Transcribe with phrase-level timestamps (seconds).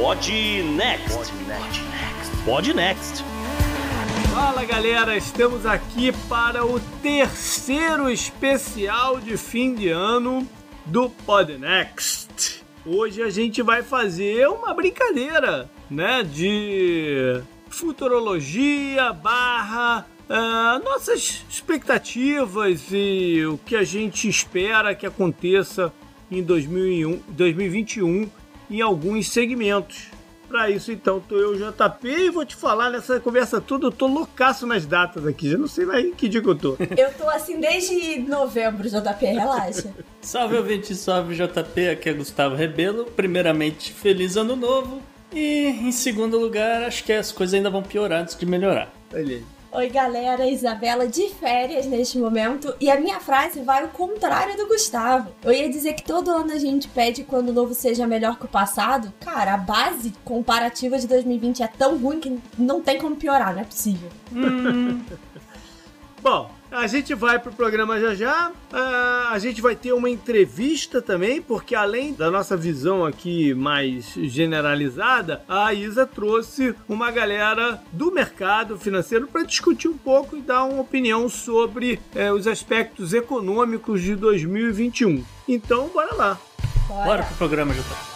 [0.00, 1.30] Pod Next.
[2.46, 3.22] Pod Next.
[4.32, 10.48] Fala galera, estamos aqui para o terceiro especial de fim de ano
[10.86, 12.64] do Pod Next.
[12.86, 23.44] Hoje a gente vai fazer uma brincadeira, né, de futurologia barra uh, nossas expectativas e
[23.44, 25.92] o que a gente espera que aconteça
[26.30, 28.39] em 2001, 2021
[28.70, 30.08] em alguns segmentos.
[30.48, 33.86] Para isso, então, tô eu, JP, e vou te falar nessa conversa toda.
[33.86, 35.48] Eu tô loucaço nas datas aqui.
[35.48, 36.76] Já não sei mais em que dia que eu tô.
[36.98, 39.94] Eu tô assim desde novembro, JP, relaxa.
[40.20, 41.90] salve, ouvinte, salve, JP.
[41.90, 43.04] Aqui é Gustavo Rebelo.
[43.04, 45.00] Primeiramente, feliz ano novo.
[45.32, 48.92] E em segundo lugar, acho que as coisas ainda vão piorar antes de melhorar.
[49.12, 49.59] Beleza.
[49.72, 54.66] Oi, galera, Isabela de férias neste momento e a minha frase vai ao contrário do
[54.66, 55.30] Gustavo.
[55.44, 58.46] Eu ia dizer que todo ano a gente pede quando o novo seja melhor que
[58.46, 59.12] o passado.
[59.20, 63.60] Cara, a base comparativa de 2020 é tão ruim que não tem como piorar, não
[63.60, 64.10] é possível.
[64.34, 65.04] Hum.
[66.20, 68.50] Bom, a gente vai pro programa já já.
[68.50, 74.14] Uh, a gente vai ter uma entrevista também, porque além da nossa visão aqui mais
[74.14, 80.64] generalizada, a Isa trouxe uma galera do mercado financeiro para discutir um pouco e dar
[80.64, 85.24] uma opinião sobre uh, os aspectos econômicos de 2021.
[85.48, 86.38] Então, bora lá.
[86.86, 88.09] Bora, bora pro programa, já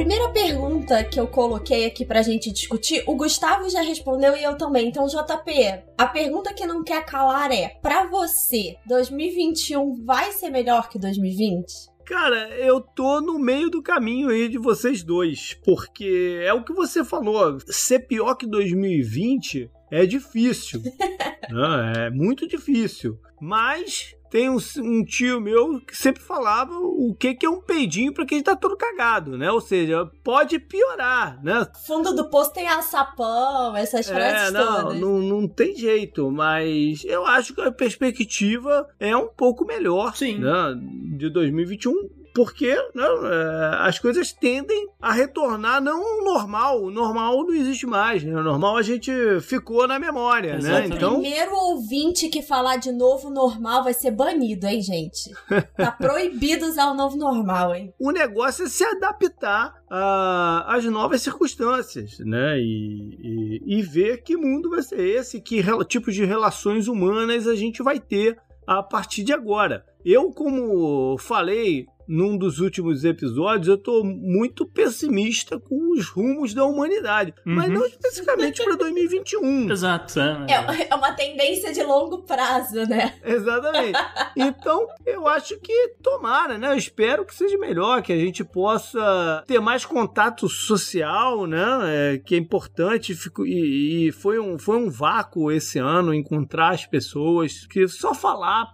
[0.00, 4.56] primeira pergunta que eu coloquei aqui pra gente discutir, o Gustavo já respondeu e eu
[4.56, 4.88] também.
[4.88, 10.88] Então, JP, a pergunta que não quer calar é: pra você, 2021 vai ser melhor
[10.88, 11.90] que 2020?
[12.06, 16.72] Cara, eu tô no meio do caminho aí de vocês dois, porque é o que
[16.72, 20.80] você falou, ser pior que 2020 é difícil.
[21.50, 22.06] Né?
[22.06, 23.18] é muito difícil.
[23.40, 28.14] Mas tem um, um, tio meu que sempre falava o que, que é um peidinho
[28.14, 29.50] para quem tá todo cagado, né?
[29.50, 31.66] Ou seja, pode piorar, né?
[31.86, 35.00] Fundo do poço tem açapão, essas é, frases não, todas.
[35.00, 40.38] Não, não tem jeito, mas eu acho que a perspectiva é um pouco melhor Sim.
[40.38, 40.76] Né?
[41.16, 46.82] de 2021 porque não, é, as coisas tendem a retornar não ao normal.
[46.82, 48.22] O normal não existe mais.
[48.22, 48.34] Né?
[48.34, 49.10] O normal a gente
[49.40, 50.86] ficou na memória, né?
[50.86, 51.18] Então...
[51.18, 55.30] O primeiro ouvinte que falar de novo normal vai ser banido, hein, gente?
[55.76, 57.92] Tá proibido usar o novo normal, hein?
[57.98, 59.74] O negócio é se adaptar
[60.66, 62.58] às novas circunstâncias, né?
[62.58, 67.54] E, e, e ver que mundo vai ser esse, que tipo de relações humanas a
[67.54, 69.84] gente vai ter a partir de agora.
[70.04, 76.64] Eu, como falei num dos últimos episódios, eu tô muito pessimista com os rumos da
[76.64, 77.32] humanidade.
[77.46, 77.54] Uhum.
[77.54, 79.70] Mas não especificamente para 2021.
[79.70, 80.18] Exato.
[80.18, 80.46] É.
[80.50, 80.88] é.
[80.90, 83.14] É, uma tendência de longo prazo, né?
[83.24, 83.98] Exatamente.
[84.36, 86.72] Então, eu acho que tomara, né?
[86.72, 92.14] Eu espero que seja melhor, que a gente possa ter mais contato social, né?
[92.14, 93.16] É, que é importante.
[93.46, 98.72] E, e foi, um, foi um vácuo esse ano encontrar as pessoas, que só falar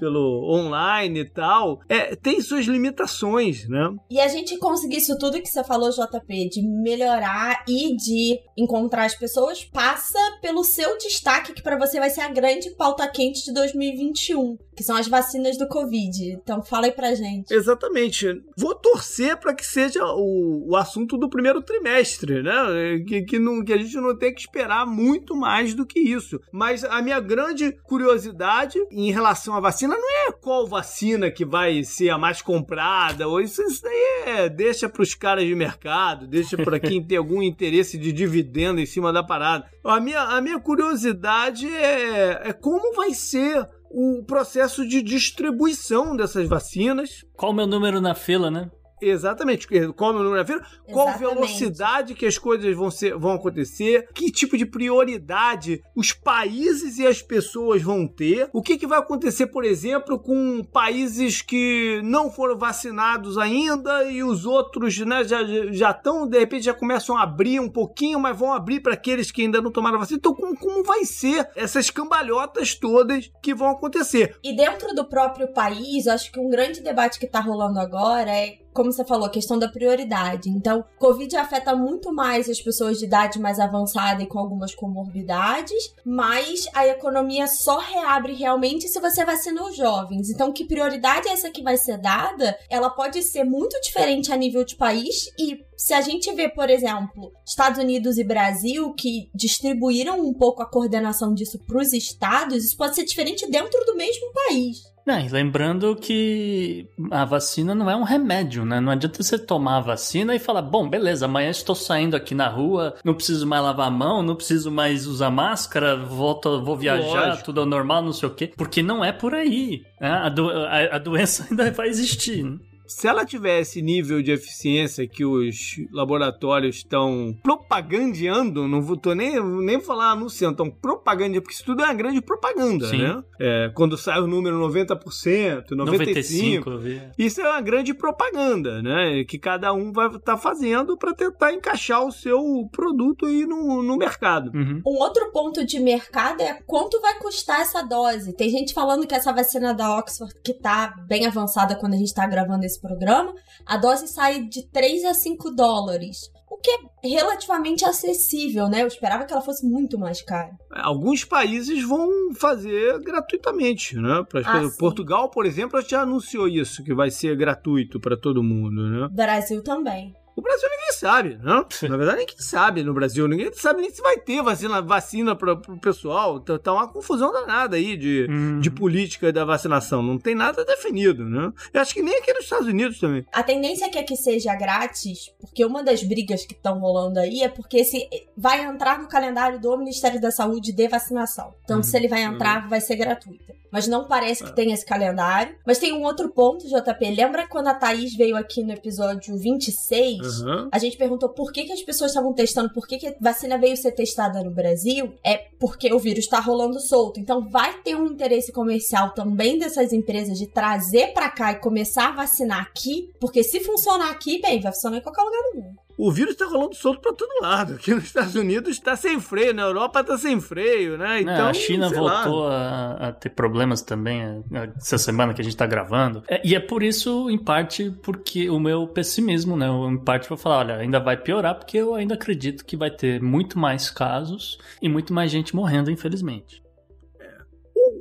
[0.00, 3.94] pelo online e tal, é, tem suas limitações, né?
[4.10, 9.04] E a gente conseguir isso tudo que você falou, JP, de melhorar e de encontrar
[9.04, 13.44] as pessoas, passa pelo seu destaque, que para você vai ser a grande pauta quente
[13.44, 16.32] de 2021, que são as vacinas do Covid.
[16.32, 17.52] Então fala aí pra gente.
[17.52, 18.42] Exatamente.
[18.56, 23.04] Vou torcer para que seja o, o assunto do primeiro trimestre, né?
[23.06, 26.40] Que, que, não, que a gente não tem que esperar muito mais do que isso.
[26.50, 31.44] Mas a minha grande curiosidade em relação à vacina vacina não é qual vacina que
[31.44, 35.54] vai ser a mais comprada, ou isso, isso daí é, deixa para os caras de
[35.54, 39.66] mercado, deixa para quem tem algum interesse de dividendo em cima da parada.
[39.84, 46.48] A minha, a minha curiosidade é, é como vai ser o processo de distribuição dessas
[46.48, 47.24] vacinas.
[47.36, 48.70] Qual o meu número na fila, né?
[49.00, 49.66] Exatamente.
[49.92, 50.62] Qual é o número na fila?
[50.90, 54.08] Qual velocidade que as coisas vão, ser, vão acontecer?
[54.14, 58.48] Que tipo de prioridade os países e as pessoas vão ter?
[58.52, 64.22] O que, que vai acontecer, por exemplo, com países que não foram vacinados ainda e
[64.22, 68.52] os outros né, já estão, de repente, já começam a abrir um pouquinho, mas vão
[68.52, 70.18] abrir para aqueles que ainda não tomaram vacina.
[70.18, 74.36] Então, como, como vai ser essas cambalhotas todas que vão acontecer?
[74.42, 78.58] E dentro do próprio país, acho que um grande debate que está rolando agora é
[78.72, 80.48] como você falou, a questão da prioridade.
[80.48, 85.94] Então, Covid afeta muito mais as pessoas de idade mais avançada e com algumas comorbidades,
[86.04, 90.30] mas a economia só reabre realmente se você vacina os jovens.
[90.30, 92.56] Então, que prioridade é essa que vai ser dada?
[92.68, 96.68] Ela pode ser muito diferente a nível de país e se a gente vê, por
[96.68, 102.64] exemplo, Estados Unidos e Brasil que distribuíram um pouco a coordenação disso para os estados,
[102.64, 104.82] isso pode ser diferente dentro do mesmo país.
[105.06, 108.80] E lembrando que a vacina não é um remédio, né?
[108.80, 112.48] Não adianta você tomar a vacina e falar, bom, beleza, amanhã estou saindo aqui na
[112.48, 117.28] rua, não preciso mais lavar a mão, não preciso mais usar máscara, volto, vou viajar,
[117.28, 117.44] Lógico.
[117.46, 118.52] tudo é normal, não sei o quê.
[118.56, 119.82] Porque não é por aí.
[120.00, 120.10] né?
[120.10, 122.44] A, do- a- a doença ainda vai existir.
[122.44, 122.58] né?
[122.90, 129.40] Se ela tivesse nível de eficiência que os laboratórios estão propagandeando, não vou tô nem,
[129.40, 132.98] nem vou falar anunciando, estão propagandando, porque isso tudo é uma grande propaganda, Sim.
[132.98, 133.22] né?
[133.38, 137.00] É, quando sai o número 90%, 95%, 95, eu vi.
[137.16, 139.24] isso é uma grande propaganda, né?
[139.24, 143.96] Que cada um vai estar fazendo para tentar encaixar o seu produto aí no, no
[143.96, 144.50] mercado.
[144.52, 144.82] Uhum.
[144.84, 148.32] Um outro ponto de mercado é quanto vai custar essa dose.
[148.32, 152.12] Tem gente falando que essa vacina da Oxford, que tá bem avançada quando a gente
[152.12, 153.34] tá gravando esse programa,
[153.66, 156.30] a dose sai de 3 a 5 dólares.
[156.50, 156.70] O que
[157.04, 158.82] é relativamente acessível, né?
[158.82, 160.50] Eu esperava que ela fosse muito mais cara.
[160.70, 164.24] Alguns países vão fazer gratuitamente, né?
[164.44, 164.68] Ah.
[164.78, 169.08] Portugal, por exemplo, já anunciou isso, que vai ser gratuito para todo mundo, né?
[169.12, 170.12] Brasil também.
[170.40, 171.64] O Brasil ninguém sabe, né?
[171.88, 173.28] Na verdade, ninguém sabe no Brasil.
[173.28, 176.40] Ninguém sabe nem se vai ter vacina, vacina para o pessoal.
[176.40, 178.58] Tá, tá uma confusão danada aí de, Uhum.
[178.58, 180.02] de política da vacinação.
[180.02, 181.52] Não tem nada definido, né?
[181.74, 183.26] Eu acho que nem aqui nos Estados Unidos também.
[183.32, 187.42] A tendência é que aqui seja grátis, porque uma das brigas que estão rolando aí
[187.42, 191.52] é porque esse vai entrar no calendário do Ministério da Saúde de vacinação.
[191.64, 191.82] Então, Uhum.
[191.82, 193.60] se ele vai entrar, vai ser gratuita.
[193.72, 194.46] Mas não parece É.
[194.46, 195.54] que tem esse calendário.
[195.64, 197.14] Mas tem um outro ponto, JP.
[197.14, 200.29] Lembra quando a Thaís veio aqui no episódio 26?
[200.42, 200.68] Aham.
[200.72, 203.58] A gente perguntou por que, que as pessoas estavam testando, por que, que a vacina
[203.58, 205.14] veio ser testada no Brasil.
[205.24, 207.20] É porque o vírus está rolando solto.
[207.20, 212.08] Então vai ter um interesse comercial também dessas empresas de trazer pra cá e começar
[212.08, 213.10] a vacinar aqui.
[213.20, 215.78] Porque se funcionar aqui, bem, vai funcionar em qualquer lugar do mundo.
[216.02, 217.74] O vírus tá rolando solto pra todo lado.
[217.74, 221.20] Aqui nos Estados Unidos tá sem freio, na Europa tá sem freio, né?
[221.20, 222.22] Então, a China sei lá.
[222.24, 224.42] voltou a, a ter problemas também
[224.78, 226.24] essa semana que a gente tá gravando.
[226.26, 229.68] É, e é por isso, em parte, porque o meu pessimismo, né?
[229.68, 233.20] Em parte, vou falar, olha, ainda vai piorar, porque eu ainda acredito que vai ter
[233.20, 236.62] muito mais casos e muito mais gente morrendo, infelizmente.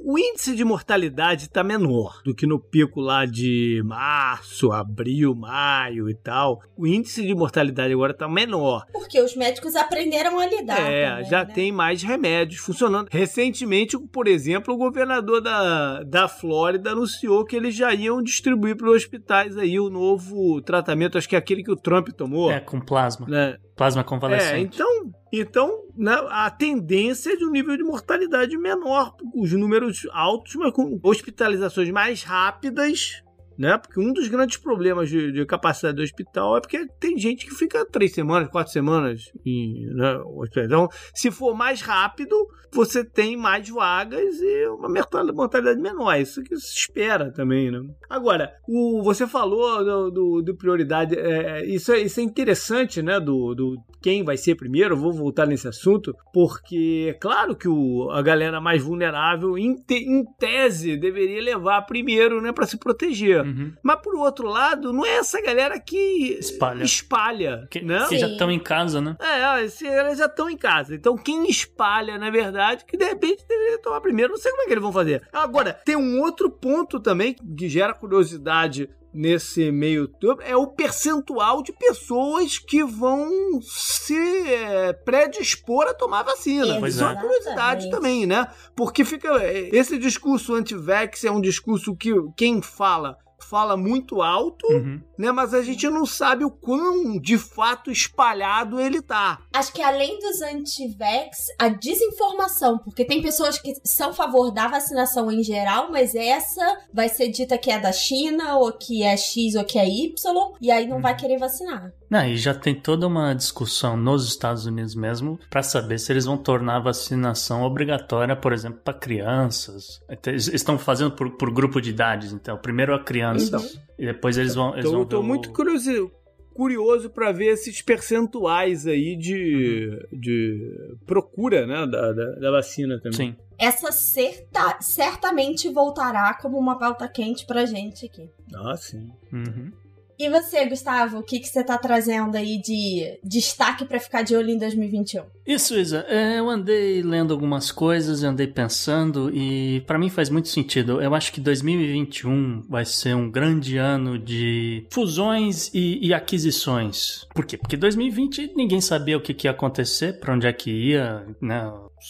[0.03, 6.09] O índice de mortalidade está menor do que no pico lá de março, abril, maio
[6.09, 6.59] e tal.
[6.75, 8.85] O índice de mortalidade agora está menor.
[8.91, 10.79] Porque os médicos aprenderam a lidar.
[10.79, 11.53] é, também, já né?
[11.53, 13.07] tem mais remédios funcionando.
[13.11, 18.89] Recentemente, por exemplo, o governador da, da Flórida anunciou que eles já iam distribuir para
[18.89, 22.51] os hospitais aí o novo tratamento, acho que é aquele que o Trump tomou.
[22.51, 23.27] É, com plasma.
[23.27, 23.57] Né?
[23.79, 24.75] Plasma É, convalescente.
[24.75, 30.53] então, então né, a tendência é de um nível de mortalidade menor, os números altos,
[30.55, 33.23] mas com hospitalizações mais rápidas,
[33.59, 33.77] né?
[33.77, 37.53] Porque um dos grandes problemas de, de capacidade do hospital é porque tem gente que
[37.53, 40.17] fica três semanas, quatro semanas em né.
[40.63, 42.35] Então, se for mais rápido,
[42.71, 44.87] você tem mais vagas e uma
[45.33, 46.13] mortalidade menor.
[46.13, 47.81] É Isso que se espera também, né?
[48.09, 51.15] Agora, o, você falou do, do, do prioridade.
[51.17, 53.19] é, isso, é, isso é interessante, né?
[53.19, 54.95] Do, do quem vai ser primeiro.
[54.95, 60.05] Vou voltar nesse assunto, porque é claro que o, a galera mais vulnerável, em, te-
[60.07, 62.51] em tese, deveria levar primeiro, né?
[62.53, 63.43] Para se proteger.
[63.49, 63.73] Uhum.
[63.81, 66.83] Mas por outro lado, não é essa galera que Espalha.
[66.83, 68.05] espalha Que, né?
[68.07, 69.15] que já estão em casa, né?
[69.19, 70.95] É, se elas já estão em casa.
[70.95, 74.31] Então, quem espalha, na verdade, que de repente deveria tomar primeiro.
[74.33, 75.27] Não sei como é que eles vão fazer.
[75.31, 81.63] Agora, tem um outro ponto também que gera curiosidade nesse meio todo, é o percentual
[81.63, 84.15] de pessoas que vão se
[84.53, 86.79] é, predispor a tomar vacina.
[86.79, 88.47] Pois Isso é uma curiosidade também, né?
[88.75, 89.29] Porque fica.
[89.43, 95.01] é, Esse discurso anti-vax é um discurso que quem fala fala muito alto, Uhum.
[95.17, 95.31] né?
[95.31, 99.41] Mas a gente não sabe o quão de fato espalhado ele tá.
[99.53, 104.67] Acho que além dos anti-vax, a desinformação, porque tem pessoas que são a favor da
[104.67, 109.15] vacinação em geral, mas essa vai ser dita que é da China, ou que é
[109.15, 110.13] X, ou que é Y,
[110.61, 111.91] e aí não vai querer vacinar.
[112.09, 116.25] Não, e já tem toda uma discussão nos Estados Unidos mesmo para saber se eles
[116.25, 120.01] vão tornar a vacinação obrigatória, por exemplo, para crianças.
[120.09, 122.57] Então, estão fazendo por, por grupo de idades, então.
[122.57, 123.65] Primeiro a criança Então.
[123.97, 124.73] e depois eles vão.
[124.73, 126.11] Eles Então vão eu tô ver muito o- curioso,
[126.55, 133.13] curioso para ver esses percentuais aí de, de procura, né, da, da, da vacina também.
[133.31, 133.35] Sim.
[133.57, 138.29] Essa certa, certamente voltará como uma pauta quente pra gente aqui.
[138.55, 139.11] Ah, sim.
[139.31, 139.71] Uhum.
[140.19, 144.35] E você, Gustavo, o que, que você tá trazendo aí de destaque pra ficar de
[144.35, 145.23] olho em 2021?
[145.49, 146.05] Isso, Isa.
[146.07, 151.01] É, eu andei lendo algumas coisas, andei pensando e para mim faz muito sentido.
[151.01, 157.25] Eu acho que 2021 vai ser um grande ano de fusões e, e aquisições.
[157.33, 157.57] Por quê?
[157.57, 161.67] Porque 2020 ninguém sabia o que, que ia acontecer, para onde é que ia, né?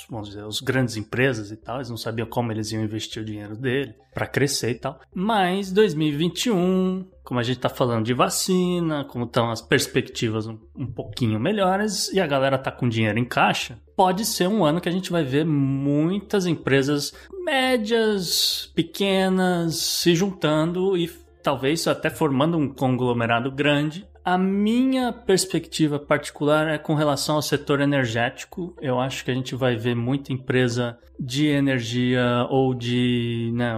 [0.09, 3.25] vamos dizer, os grandes empresas e tal, eles não sabiam como eles iam investir o
[3.25, 4.99] dinheiro dele para crescer e tal.
[5.13, 10.87] Mas 2021, como a gente tá falando de vacina, como estão as perspectivas um, um
[10.87, 14.89] pouquinho melhores e a galera tá com dinheiro em caixa, pode ser um ano que
[14.89, 17.13] a gente vai ver muitas empresas
[17.45, 21.07] médias, pequenas se juntando e
[21.41, 27.81] talvez até formando um conglomerado grande a minha perspectiva particular é com relação ao setor
[27.81, 28.75] energético.
[28.79, 33.73] Eu acho que a gente vai ver muita empresa de energia ou de, né,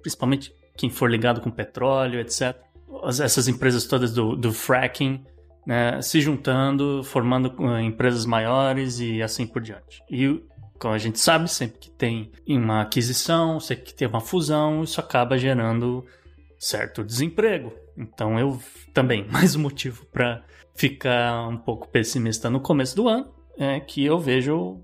[0.00, 2.56] principalmente quem for ligado com petróleo, etc.
[3.06, 5.24] Essas empresas todas do, do fracking,
[5.66, 10.02] né, se juntando, formando uh, empresas maiores e assim por diante.
[10.10, 10.42] E
[10.78, 15.00] como a gente sabe, sempre que tem uma aquisição, sempre que tem uma fusão, isso
[15.00, 16.04] acaba gerando
[16.58, 17.72] certo desemprego.
[17.96, 18.60] Então eu
[18.92, 20.42] também, mais um motivo para
[20.74, 24.80] ficar um pouco pessimista no começo do ano é que eu vejo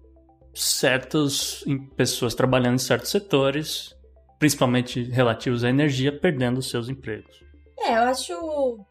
[0.55, 1.65] certas
[1.97, 3.95] pessoas trabalhando em certos setores,
[4.39, 7.43] principalmente relativos à energia, perdendo seus empregos.
[7.81, 8.87] É, eu acho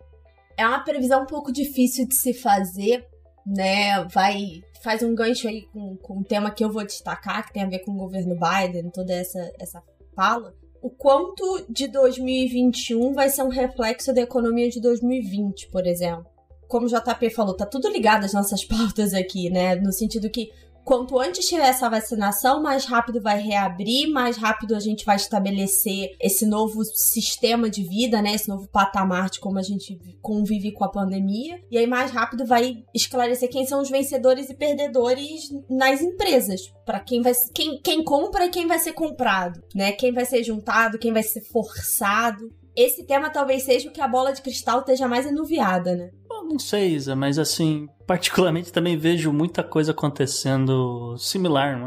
[0.57, 3.05] é uma previsão um pouco difícil de se fazer,
[3.45, 4.03] né?
[4.05, 7.63] Vai faz um gancho aí com, com um tema que eu vou destacar, que tem
[7.63, 9.81] a ver com o governo Biden, toda essa essa
[10.15, 16.25] fala o quanto de 2021 vai ser um reflexo da economia de 2020, por exemplo.
[16.67, 19.75] Como o JP falou, tá tudo ligado às nossas pautas aqui, né?
[19.75, 20.49] No sentido que
[20.87, 26.15] quanto antes tiver essa vacinação, mais rápido vai reabrir, mais rápido a gente vai estabelecer
[26.17, 28.33] esse novo sistema de vida, né?
[28.33, 31.59] Esse novo patamar de como a gente convive com a pandemia.
[31.69, 36.61] E aí, mais rápido vai esclarecer quem são os vencedores e perdedores nas empresas.
[36.85, 39.91] para quem vai quem, quem compra e quem vai ser comprado, né?
[39.91, 44.07] Quem vai ser juntado, quem vai ser forçado esse tema talvez seja o que a
[44.07, 46.11] bola de cristal esteja mais enuviada, né?
[46.29, 51.77] Eu não sei, Isa, mas assim, particularmente também vejo muita coisa acontecendo similar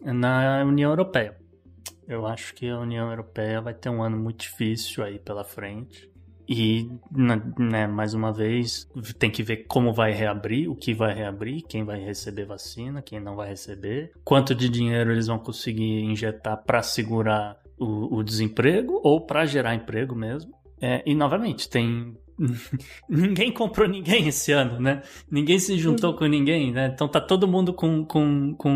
[0.00, 1.36] né, na União Europeia.
[2.08, 6.10] Eu acho que a União Europeia vai ter um ano muito difícil aí pela frente.
[6.48, 8.86] E, né, mais uma vez,
[9.18, 13.20] tem que ver como vai reabrir, o que vai reabrir, quem vai receber vacina, quem
[13.20, 19.00] não vai receber, quanto de dinheiro eles vão conseguir injetar para segurar o, o desemprego
[19.02, 20.52] ou para gerar emprego mesmo.
[20.80, 22.16] É, e novamente, tem.
[23.08, 25.02] ninguém comprou ninguém esse ano, né?
[25.30, 26.16] Ninguém se juntou uhum.
[26.16, 26.90] com ninguém, né?
[26.92, 28.70] Então tá todo mundo com, com, com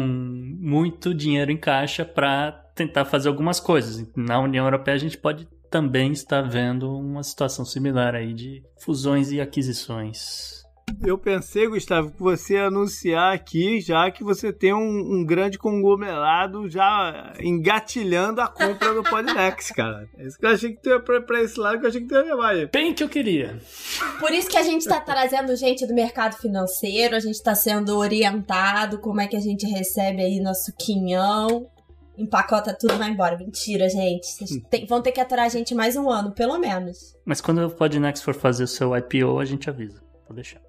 [0.61, 4.09] muito dinheiro em caixa para tentar fazer algumas coisas.
[4.15, 9.33] Na União Europeia a gente pode também estar vendo uma situação similar aí de fusões
[9.33, 10.66] e aquisições.
[11.05, 15.59] Eu pensei, Gustavo, que você ia anunciar aqui já que você tem um, um grande
[15.59, 20.09] conglomerado já engatilhando a compra do Podnex, cara.
[20.17, 22.01] É isso que eu achei que tu ia pra, pra esse lado que eu achei
[22.01, 22.67] que tu ia levar aí.
[22.73, 23.59] Bem que eu queria.
[24.19, 27.97] Por isso que a gente tá trazendo gente do mercado financeiro, a gente tá sendo
[27.97, 31.69] orientado como é que a gente recebe aí nosso quinhão
[32.19, 33.37] empacota tudo vai embora.
[33.37, 34.27] Mentira, gente.
[34.27, 34.63] Vocês hum.
[34.71, 37.15] tem, vão ter que aturar a gente mais um ano, pelo menos.
[37.27, 40.03] Mas quando o Podnext for fazer o seu IPO, a gente avisa.
[40.27, 40.61] Vou deixar.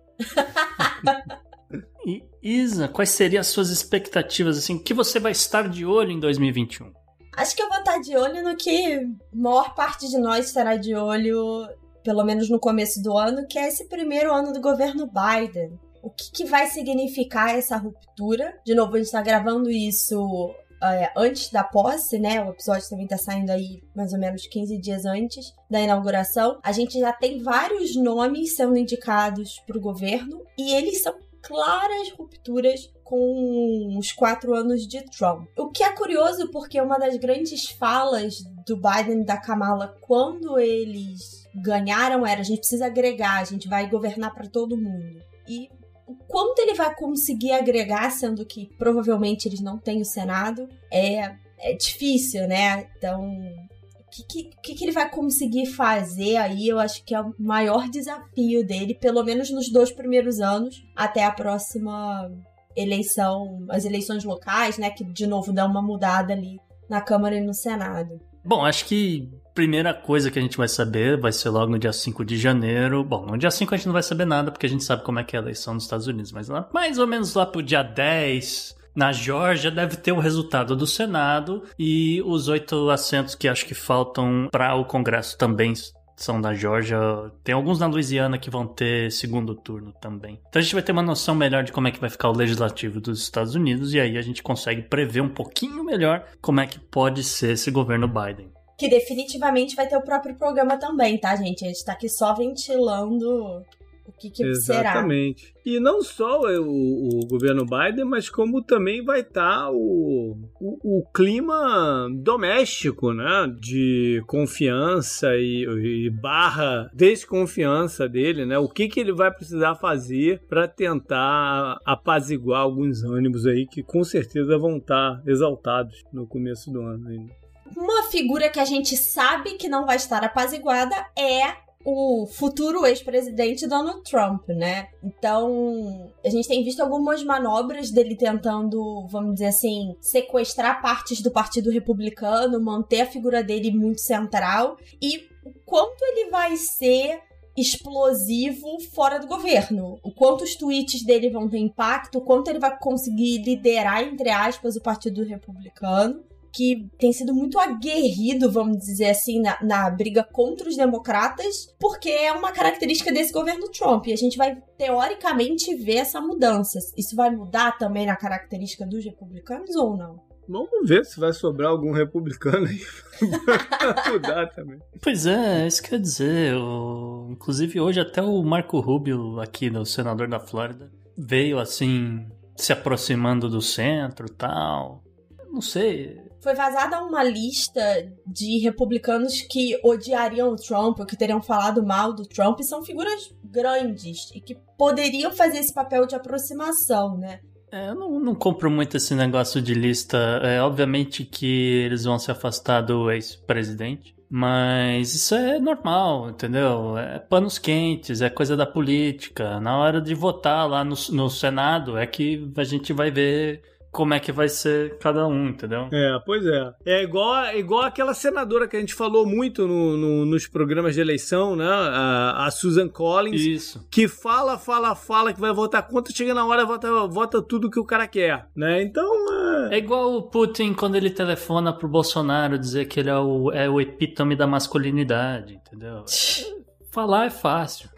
[2.05, 4.77] E Isa, quais seriam as suas expectativas assim?
[4.77, 6.91] Que você vai estar de olho em 2021?
[7.36, 10.95] Acho que eu vou estar de olho no que maior parte de nós estará de
[10.95, 11.67] olho,
[12.03, 15.77] pelo menos no começo do ano, que é esse primeiro ano do governo Biden.
[16.01, 18.57] O que, que vai significar essa ruptura?
[18.65, 22.43] De novo, a gente está gravando isso é, antes da posse, né?
[22.43, 26.60] O episódio também tá saindo aí mais ou menos 15 dias antes da inauguração.
[26.63, 32.10] A gente já tem vários nomes sendo indicados para o governo e eles são claras
[32.12, 35.48] rupturas com os quatro anos de Trump.
[35.57, 40.60] O que é curioso porque uma das grandes falas do Biden e da Kamala quando
[40.60, 45.22] eles ganharam era a gente precisa agregar, a gente vai governar para todo mundo.
[45.48, 45.69] E
[46.08, 51.36] o quanto ele vai conseguir agregar, sendo que provavelmente eles não têm o Senado, é,
[51.60, 52.88] é difícil, né?
[52.98, 56.70] Então, o que, que, que ele vai conseguir fazer aí?
[56.70, 61.26] Eu acho que é o maior desafio dele, pelo menos nos dois primeiros anos, até
[61.26, 62.32] a próxima
[62.76, 64.90] eleição, as eleições locais, né?
[64.90, 66.58] Que de novo dá uma mudada ali
[66.90, 68.20] na Câmara e no Senado.
[68.46, 71.92] Bom, acho que primeira coisa que a gente vai saber vai ser logo no dia
[71.92, 73.04] 5 de janeiro.
[73.04, 75.18] Bom, no dia 5 a gente não vai saber nada, porque a gente sabe como
[75.18, 77.64] é que é a eleição nos Estados Unidos, mas lá, mais ou menos lá pro
[77.64, 83.48] dia 10, na Geórgia deve ter o resultado do Senado e os oito assentos que
[83.48, 85.74] acho que faltam para o Congresso também
[86.16, 87.00] são da Georgia.
[87.44, 90.40] Tem alguns na Louisiana que vão ter segundo turno também.
[90.50, 92.38] Então a gente vai ter uma noção melhor de como é que vai ficar o
[92.38, 96.68] legislativo dos Estados Unidos e aí a gente consegue prever um pouquinho melhor como é
[96.68, 98.56] que pode ser esse governo Biden.
[98.77, 101.65] Que definitivamente vai ter o próprio programa também, tá, gente?
[101.65, 103.65] A gente tá aqui só ventilando
[104.07, 105.41] o que, que Exatamente.
[105.41, 105.57] será.
[105.65, 111.00] E não só o, o, governo Biden, mas como também vai estar tá o, o,
[111.00, 113.53] o, clima doméstico, né?
[113.60, 118.57] De confiança e, e, barra desconfiança dele, né?
[118.57, 124.05] O que, que ele vai precisar fazer para tentar apaziguar alguns ânimos aí que com
[124.05, 127.48] certeza vão estar tá exaltados no começo do ano ainda.
[127.75, 133.65] Uma figura que a gente sabe que não vai estar apaziguada é o futuro ex-presidente
[133.65, 134.89] Donald Trump, né?
[135.01, 141.31] Então, a gente tem visto algumas manobras dele tentando, vamos dizer assim, sequestrar partes do
[141.31, 147.21] Partido Republicano, manter a figura dele muito central e o quanto ele vai ser
[147.55, 149.97] explosivo fora do governo.
[150.03, 154.29] O quanto os tweets dele vão ter impacto, o quanto ele vai conseguir liderar, entre
[154.29, 156.21] aspas, o Partido Republicano
[156.51, 162.10] que tem sido muito aguerrido, vamos dizer assim, na, na briga contra os democratas, porque
[162.10, 164.08] é uma característica desse governo Trump.
[164.08, 166.80] E a gente vai, teoricamente, ver essa mudança.
[166.98, 170.27] Isso vai mudar também na característica dos republicanos ou não?
[170.50, 172.80] Vamos ver se vai sobrar algum republicano aí
[173.77, 174.80] pra mudar também.
[175.01, 176.56] Pois é, isso quer dizer.
[176.56, 177.27] O...
[177.32, 182.25] Inclusive, hoje até o Marco Rubio, aqui, no senador da Flórida, veio assim,
[182.56, 185.04] se aproximando do centro tal.
[185.51, 187.82] Não sei, foi vazada uma lista
[188.25, 192.84] de republicanos que odiariam o Trump, ou que teriam falado mal do Trump, e são
[192.84, 197.39] figuras grandes e que poderiam fazer esse papel de aproximação, né?
[197.72, 200.17] É, eu não, não compro muito esse negócio de lista.
[200.44, 204.15] É, obviamente que eles vão se afastar do ex-presidente.
[204.29, 206.98] Mas isso é normal, entendeu?
[206.98, 209.60] É panos quentes, é coisa da política.
[209.60, 213.62] Na hora de votar lá no, no Senado é que a gente vai ver
[213.98, 215.89] como é que vai ser cada um, entendeu?
[215.92, 216.72] É, pois é.
[216.86, 221.01] É igual, igual aquela senadora que a gente falou muito no, no, nos programas de
[221.01, 221.66] eleição, né?
[221.68, 223.42] A, a, Susan Collins.
[223.42, 223.88] Isso.
[223.89, 227.80] Que fala, fala, fala que vai votar contra, chega na hora vota, vota tudo que
[227.80, 228.84] o cara quer, né?
[228.84, 229.67] Então.
[229.71, 229.76] É...
[229.76, 233.67] é igual o Putin quando ele telefona pro Bolsonaro dizer que ele é o, é
[233.67, 236.06] o epítome da masculinidade, entendeu?
[236.93, 237.89] Falar é fácil.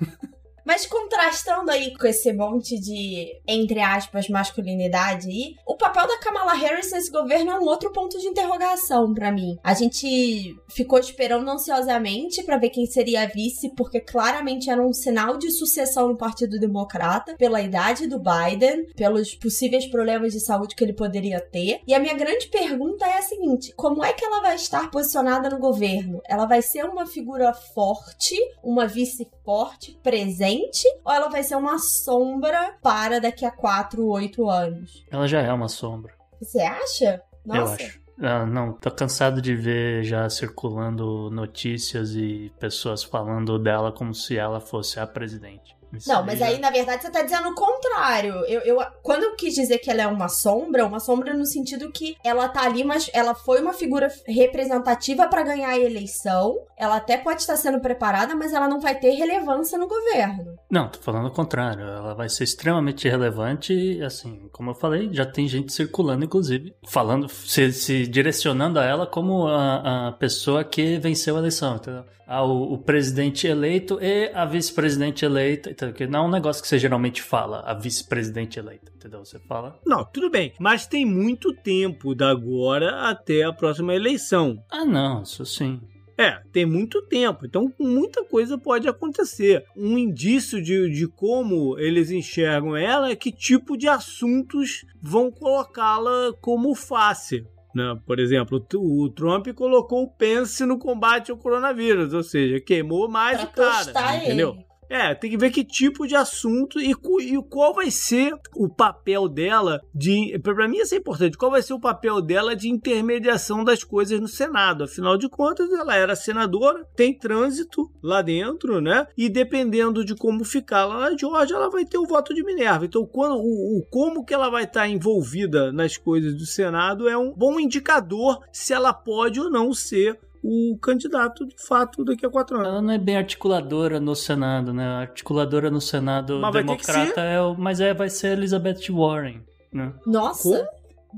[0.69, 6.53] Mas contrastando aí com esse monte de, entre aspas, masculinidade aí, o papel da Kamala
[6.53, 9.57] Harris nesse governo é um outro ponto de interrogação para mim.
[9.63, 14.93] A gente ficou esperando ansiosamente para ver quem seria a vice, porque claramente era um
[14.93, 20.75] sinal de sucessão no Partido Democrata, pela idade do Biden, pelos possíveis problemas de saúde
[20.75, 21.81] que ele poderia ter.
[21.87, 25.49] E a minha grande pergunta é a seguinte: como é que ela vai estar posicionada
[25.49, 26.21] no governo?
[26.29, 30.58] Ela vai ser uma figura forte, uma vice forte, presente?
[31.05, 35.05] Ou ela vai ser uma sombra para daqui a 4, 8 anos?
[35.11, 36.13] Ela já é uma sombra.
[36.41, 37.21] Você acha?
[37.45, 37.81] Nossa.
[37.81, 37.99] Eu acho.
[38.21, 44.37] Ah, não, tô cansado de ver já circulando notícias e pessoas falando dela como se
[44.37, 45.78] ela fosse a presidente.
[45.93, 48.33] Isso não, mas aí, na verdade, você tá dizendo o contrário.
[48.45, 51.91] Eu, eu, quando eu quis dizer que ela é uma sombra, uma sombra no sentido
[51.91, 56.55] que ela tá ali, mas ela foi uma figura representativa para ganhar a eleição.
[56.77, 60.57] Ela até pode estar sendo preparada, mas ela não vai ter relevância no governo.
[60.69, 61.83] Não, tô falando o contrário.
[61.83, 66.73] Ela vai ser extremamente relevante e, assim, como eu falei, já tem gente circulando, inclusive,
[66.87, 72.05] falando, se, se direcionando a ela como a, a pessoa que venceu a eleição, entendeu?
[72.29, 76.77] Ao o presidente eleito e a vice-presidente eleita, que não é um negócio que você
[76.77, 79.25] geralmente fala, a vice-presidente eleita, entendeu?
[79.25, 79.79] Você fala.
[79.83, 84.63] Não, tudo bem, mas tem muito tempo da agora até a próxima eleição.
[84.71, 85.81] Ah, não, isso sim.
[86.15, 89.63] É, tem muito tempo, então muita coisa pode acontecer.
[89.75, 96.33] Um indício de, de como eles enxergam ela é que tipo de assuntos vão colocá-la
[96.41, 97.43] como face.
[97.73, 97.99] Né?
[98.05, 103.43] Por exemplo, o Trump colocou o Pence no combate ao coronavírus, ou seja, queimou mais
[103.45, 104.55] pra o cara, entendeu?
[104.55, 104.68] Ele.
[104.89, 109.29] É, tem que ver que tipo de assunto e, e qual vai ser o papel
[109.29, 110.37] dela de.
[110.39, 111.37] Para mim, isso é importante.
[111.37, 114.85] Qual vai ser o papel dela de intermediação das coisas no Senado?
[114.85, 119.05] Afinal de contas, ela era senadora, tem trânsito lá dentro, né?
[119.15, 122.85] E dependendo de como ficar lá na Georgia, ela vai ter o voto de Minerva.
[122.85, 127.15] Então, quando, o, o como que ela vai estar envolvida nas coisas do Senado é
[127.15, 132.29] um bom indicador se ela pode ou não ser o candidato de fato daqui a
[132.29, 132.67] quatro anos.
[132.67, 134.85] Ela não é bem articuladora no Senado, né?
[134.85, 139.93] A articuladora no Senado mas democrata é o, mas é vai ser Elizabeth Warren, né?
[140.05, 140.67] Nossa.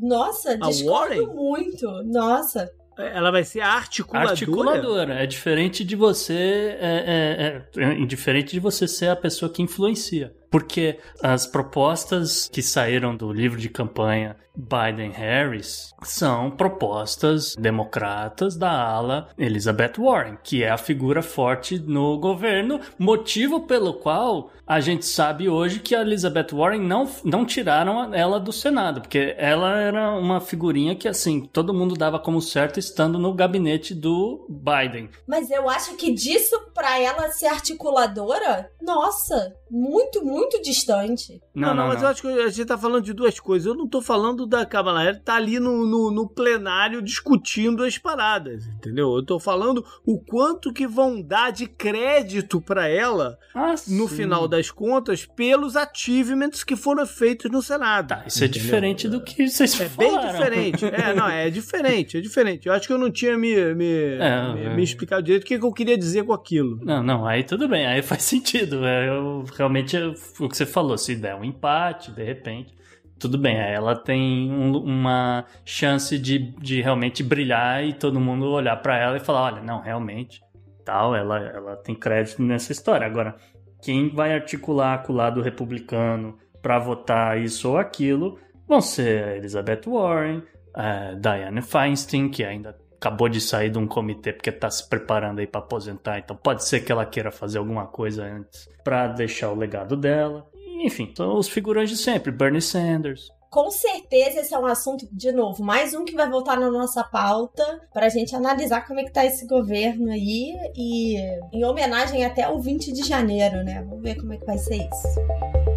[0.01, 1.85] Nossa, discordo muito.
[2.03, 2.71] Nossa.
[2.97, 4.31] Ela vai ser articuladora.
[4.31, 5.13] Articuladora.
[5.15, 6.77] É diferente de você.
[6.79, 10.33] É, é, é, é diferente de você ser a pessoa que influencia.
[10.51, 19.29] Porque as propostas que saíram do livro de campanha Biden-Harris são propostas democratas da ala
[19.37, 25.49] Elizabeth Warren, que é a figura forte no governo, motivo pelo qual a gente sabe
[25.49, 30.39] hoje que a Elizabeth Warren não, não tiraram ela do Senado, porque ela era uma
[30.39, 35.09] figurinha que, assim, todo mundo dava como certo estando no gabinete do Biden.
[35.27, 41.41] Mas eu acho que disso para ela ser articuladora, nossa, muito, muito distante.
[41.53, 42.03] Não, não, não mas não.
[42.03, 43.65] eu acho que a gente tá falando de duas coisas.
[43.65, 47.97] Eu não tô falando da Kamala Harris tá ali no, no, no, plenário discutindo as
[47.97, 49.15] paradas, entendeu?
[49.15, 54.15] Eu tô falando o quanto que vão dar de crédito para ela ah, no sim.
[54.15, 58.09] final das contas pelos achievements que foram feitos no Senado.
[58.09, 58.61] Tá, isso é entendeu?
[58.61, 60.17] é diferente do que vocês é falaram.
[60.17, 60.85] É bem diferente.
[60.85, 62.67] É, não, é diferente, é diferente.
[62.67, 64.75] Eu acho que eu não tinha me, me, é, me, é.
[64.75, 66.79] me explicado direito o que, que eu queria dizer com aquilo.
[66.83, 68.85] Não, não, aí tudo bem, aí faz sentido.
[68.85, 69.95] É, eu, realmente,
[70.39, 72.81] o que você falou, se der um empate, de repente
[73.21, 78.75] tudo bem, ela tem um, uma chance de, de realmente brilhar e todo mundo olhar
[78.77, 80.41] para ela e falar, olha, não, realmente,
[80.83, 83.05] tal, ela, ela tem crédito nessa história.
[83.05, 83.35] Agora,
[83.79, 89.81] quem vai articular com o lado republicano para votar isso ou aquilo vão ser Elizabeth
[89.85, 90.41] Warren,
[90.73, 95.39] a Dianne Feinstein, que ainda acabou de sair de um comitê porque está se preparando
[95.39, 99.51] aí para aposentar, então pode ser que ela queira fazer alguma coisa antes para deixar
[99.51, 100.47] o legado dela.
[100.83, 103.31] Enfim, são os figurantes de sempre, Bernie Sanders.
[103.49, 107.03] Com certeza esse é um assunto, de novo, mais um que vai voltar na nossa
[107.03, 111.17] pauta para a gente analisar como é que tá esse governo aí e
[111.51, 113.83] em homenagem até ao 20 de janeiro, né?
[113.83, 115.70] Vamos ver como é que vai ser isso.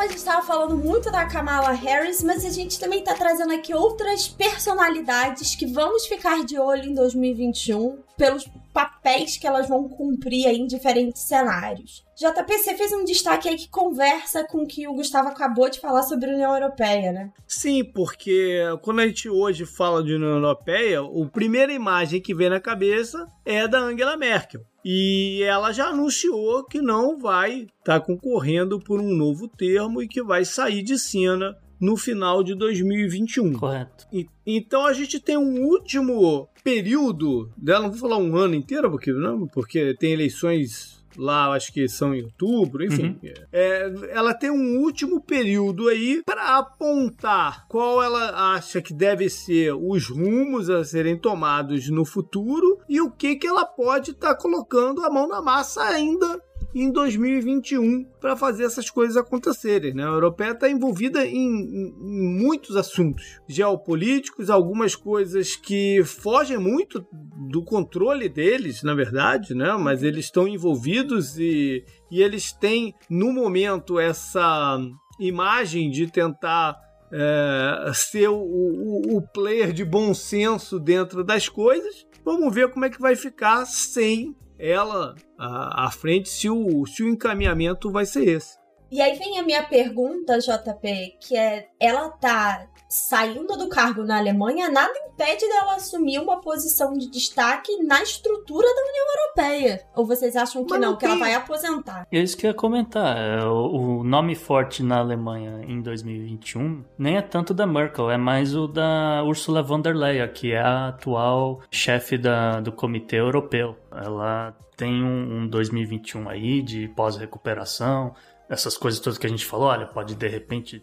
[0.00, 3.74] A gente estava falando muito da Kamala Harris, mas a gente também está trazendo aqui
[3.74, 10.48] outras personalidades que vamos ficar de olho em 2021 pelos papéis que elas vão cumprir
[10.48, 12.04] em diferentes cenários.
[12.14, 16.02] JPC fez um destaque aí que conversa com o que o Gustavo acabou de falar
[16.02, 17.32] sobre a União Europeia, né?
[17.46, 22.50] Sim, porque quando a gente hoje fala de União Europeia, a primeira imagem que vem
[22.50, 24.60] na cabeça é da Angela Merkel.
[24.84, 30.06] E ela já anunciou que não vai estar tá concorrendo por um novo termo e
[30.06, 33.54] que vai sair de cena no final de 2021.
[33.54, 34.06] Correto.
[34.12, 38.90] E, então a gente tem um último período dela, não vou falar um ano inteiro,
[38.90, 43.18] porque, não, porque tem eleições lá, acho que são em outubro, enfim.
[43.22, 43.30] Uhum.
[43.52, 49.72] É, ela tem um último período aí para apontar qual ela acha que deve ser
[49.72, 54.40] os rumos a serem tomados no futuro e o que, que ela pode estar tá
[54.40, 56.40] colocando a mão na massa ainda
[56.82, 59.94] em 2021 para fazer essas coisas acontecerem.
[59.94, 60.02] Né?
[60.04, 67.06] A Europeia está envolvida em, em, em, muitos assuntos geopolíticos, algumas coisas que fogem muito
[67.50, 69.74] do controle deles, na verdade, né?
[69.78, 74.78] mas eles estão envolvidos e, e eles têm, no momento, essa
[75.18, 76.76] imagem de tentar
[77.10, 82.06] é, ser o, o, o, player de bom senso dentro das coisas.
[82.22, 87.08] Vamos ver como é que vai ficar sem ela à, frente se o, se o
[87.08, 88.58] encaminhamento vai ser esse.
[88.90, 94.18] E aí vem a minha pergunta, JP, que é: ela tá saindo do cargo na
[94.18, 99.82] Alemanha, nada impede dela assumir uma posição de destaque na estrutura da União Europeia.
[99.94, 102.06] Ou vocês acham que não, não, que ela vai aposentar?
[102.10, 103.16] É isso que eu ia comentar.
[103.16, 108.54] É, o nome forte na Alemanha em 2021 nem é tanto da Merkel, é mais
[108.54, 113.76] o da Ursula von der Leyen, que é a atual chefe da, do Comitê Europeu.
[113.90, 118.14] Ela tem um, um 2021 aí de pós-recuperação,
[118.48, 120.82] essas coisas todas que a gente falou, olha, pode de repente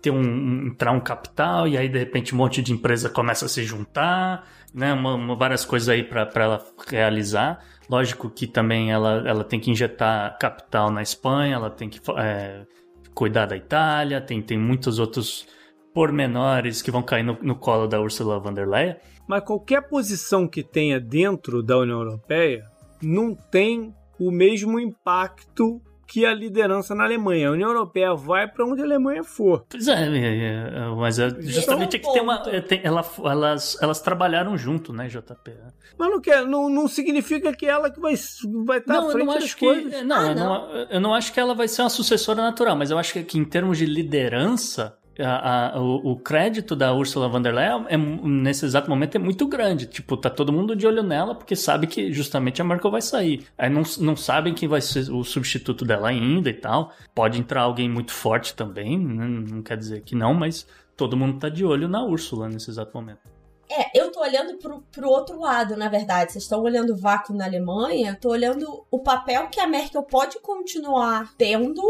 [0.00, 3.48] ter um, entrar um capital e aí de repente um monte de empresa começa a
[3.48, 4.92] se juntar, né?
[4.92, 7.64] Uma, uma, várias coisas aí para ela realizar.
[7.88, 12.64] Lógico que também ela, ela tem que injetar capital na Espanha, ela tem que é,
[13.14, 15.46] cuidar da Itália, tem, tem muitos outros
[15.94, 18.96] pormenores que vão cair no, no colo da Ursula von der Leyen.
[19.26, 22.64] Mas qualquer posição que tenha dentro da União Europeia
[23.02, 27.48] não tem o mesmo impacto que a liderança na Alemanha.
[27.48, 29.64] A União Europeia vai para onde a Alemanha for.
[29.68, 32.38] Pois é, é, é mas é justamente é que tem uma.
[32.38, 35.52] Tem, ela, elas, elas trabalharam junto, né, JP?
[35.98, 38.14] Mas não, quer, não, não significa que ela que vai,
[38.64, 40.04] vai estar não, à frente das que, coisas.
[40.04, 42.90] Não, ah, eu não, eu não acho que ela vai ser uma sucessora natural, mas
[42.90, 47.28] eu acho que, que em termos de liderança a, a, o, o, crédito da Ursula
[47.28, 49.86] von der Leyen é, nesse exato momento é muito grande.
[49.86, 53.46] Tipo, tá todo mundo de olho nela porque sabe que justamente a Merkel vai sair.
[53.56, 56.92] Aí não, não sabem quem vai ser o substituto dela ainda e tal.
[57.14, 59.26] Pode entrar alguém muito forte também, né?
[59.26, 62.92] não quer dizer que não, mas todo mundo tá de olho na Ursula nesse exato
[62.94, 63.35] momento.
[63.68, 66.32] É, eu tô olhando pro, pro outro lado, na verdade.
[66.32, 70.02] Vocês estão olhando o vácuo na Alemanha, eu tô olhando o papel que a Merkel
[70.02, 71.82] pode continuar tendo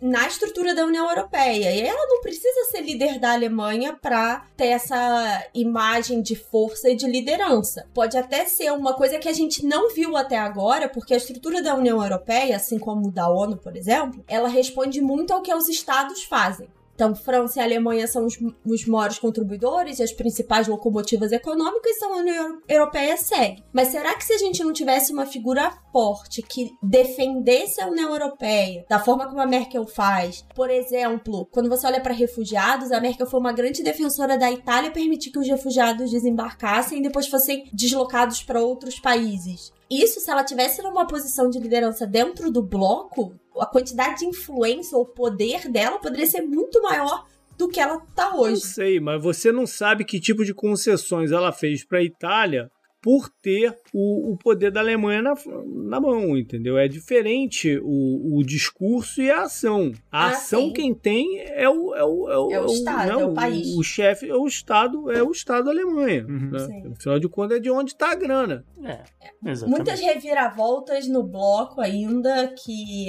[0.00, 1.72] na estrutura da União Europeia.
[1.72, 6.96] E ela não precisa ser líder da Alemanha para ter essa imagem de força e
[6.96, 7.88] de liderança.
[7.92, 11.60] Pode até ser uma coisa que a gente não viu até agora, porque a estrutura
[11.60, 15.68] da União Europeia, assim como da ONU, por exemplo, ela responde muito ao que os
[15.68, 16.68] estados fazem.
[16.94, 22.14] Então, França e Alemanha são os, os maiores contribuidores e as principais locomotivas econômicas, são
[22.14, 23.64] a União Europeia segue.
[23.72, 28.12] Mas será que se a gente não tivesse uma figura forte que defendesse a União
[28.12, 30.44] Europeia da forma como a Merkel faz?
[30.54, 34.90] Por exemplo, quando você olha para refugiados, a Merkel foi uma grande defensora da Itália
[34.90, 39.72] permitir que os refugiados desembarcassem e depois fossem deslocados para outros países.
[39.90, 44.96] Isso, se ela tivesse numa posição de liderança dentro do bloco, a quantidade de influência
[44.96, 48.52] ou poder dela poderia ser muito maior do que ela tá hoje.
[48.52, 52.70] Não sei, mas você não sabe que tipo de concessões ela fez para a Itália
[53.04, 55.34] por ter o, o poder da Alemanha na,
[55.66, 56.78] na mão, entendeu?
[56.78, 59.92] É diferente o, o discurso e a ação.
[60.10, 60.72] A ah, ação sim.
[60.72, 63.76] quem tem é o, é o, é o, é o Estado, é o, país.
[63.76, 66.24] O, chefe é o Estado, é o Estado da Alemanha.
[66.26, 66.50] Uhum.
[66.50, 66.92] Né?
[66.96, 68.64] Afinal de contas, é de onde está a grana.
[68.82, 69.02] É,
[69.50, 69.76] exatamente.
[69.76, 73.08] Muitas reviravoltas no bloco ainda que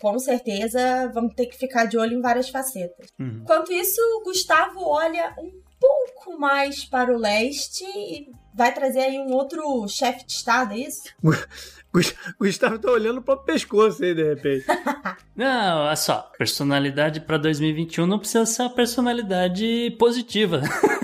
[0.00, 3.08] com certeza vamos ter que ficar de olho em várias facetas.
[3.18, 3.40] Uhum.
[3.42, 5.50] Enquanto isso, Gustavo olha um
[5.82, 10.78] pouco mais para o leste e vai trazer aí um outro chefe de estado, é
[10.78, 11.02] isso?
[12.40, 14.64] Gustavo tá olhando pro pescoço aí, de repente.
[15.36, 16.30] não, olha só.
[16.38, 20.62] Personalidade para 2021 não precisa ser uma personalidade positiva.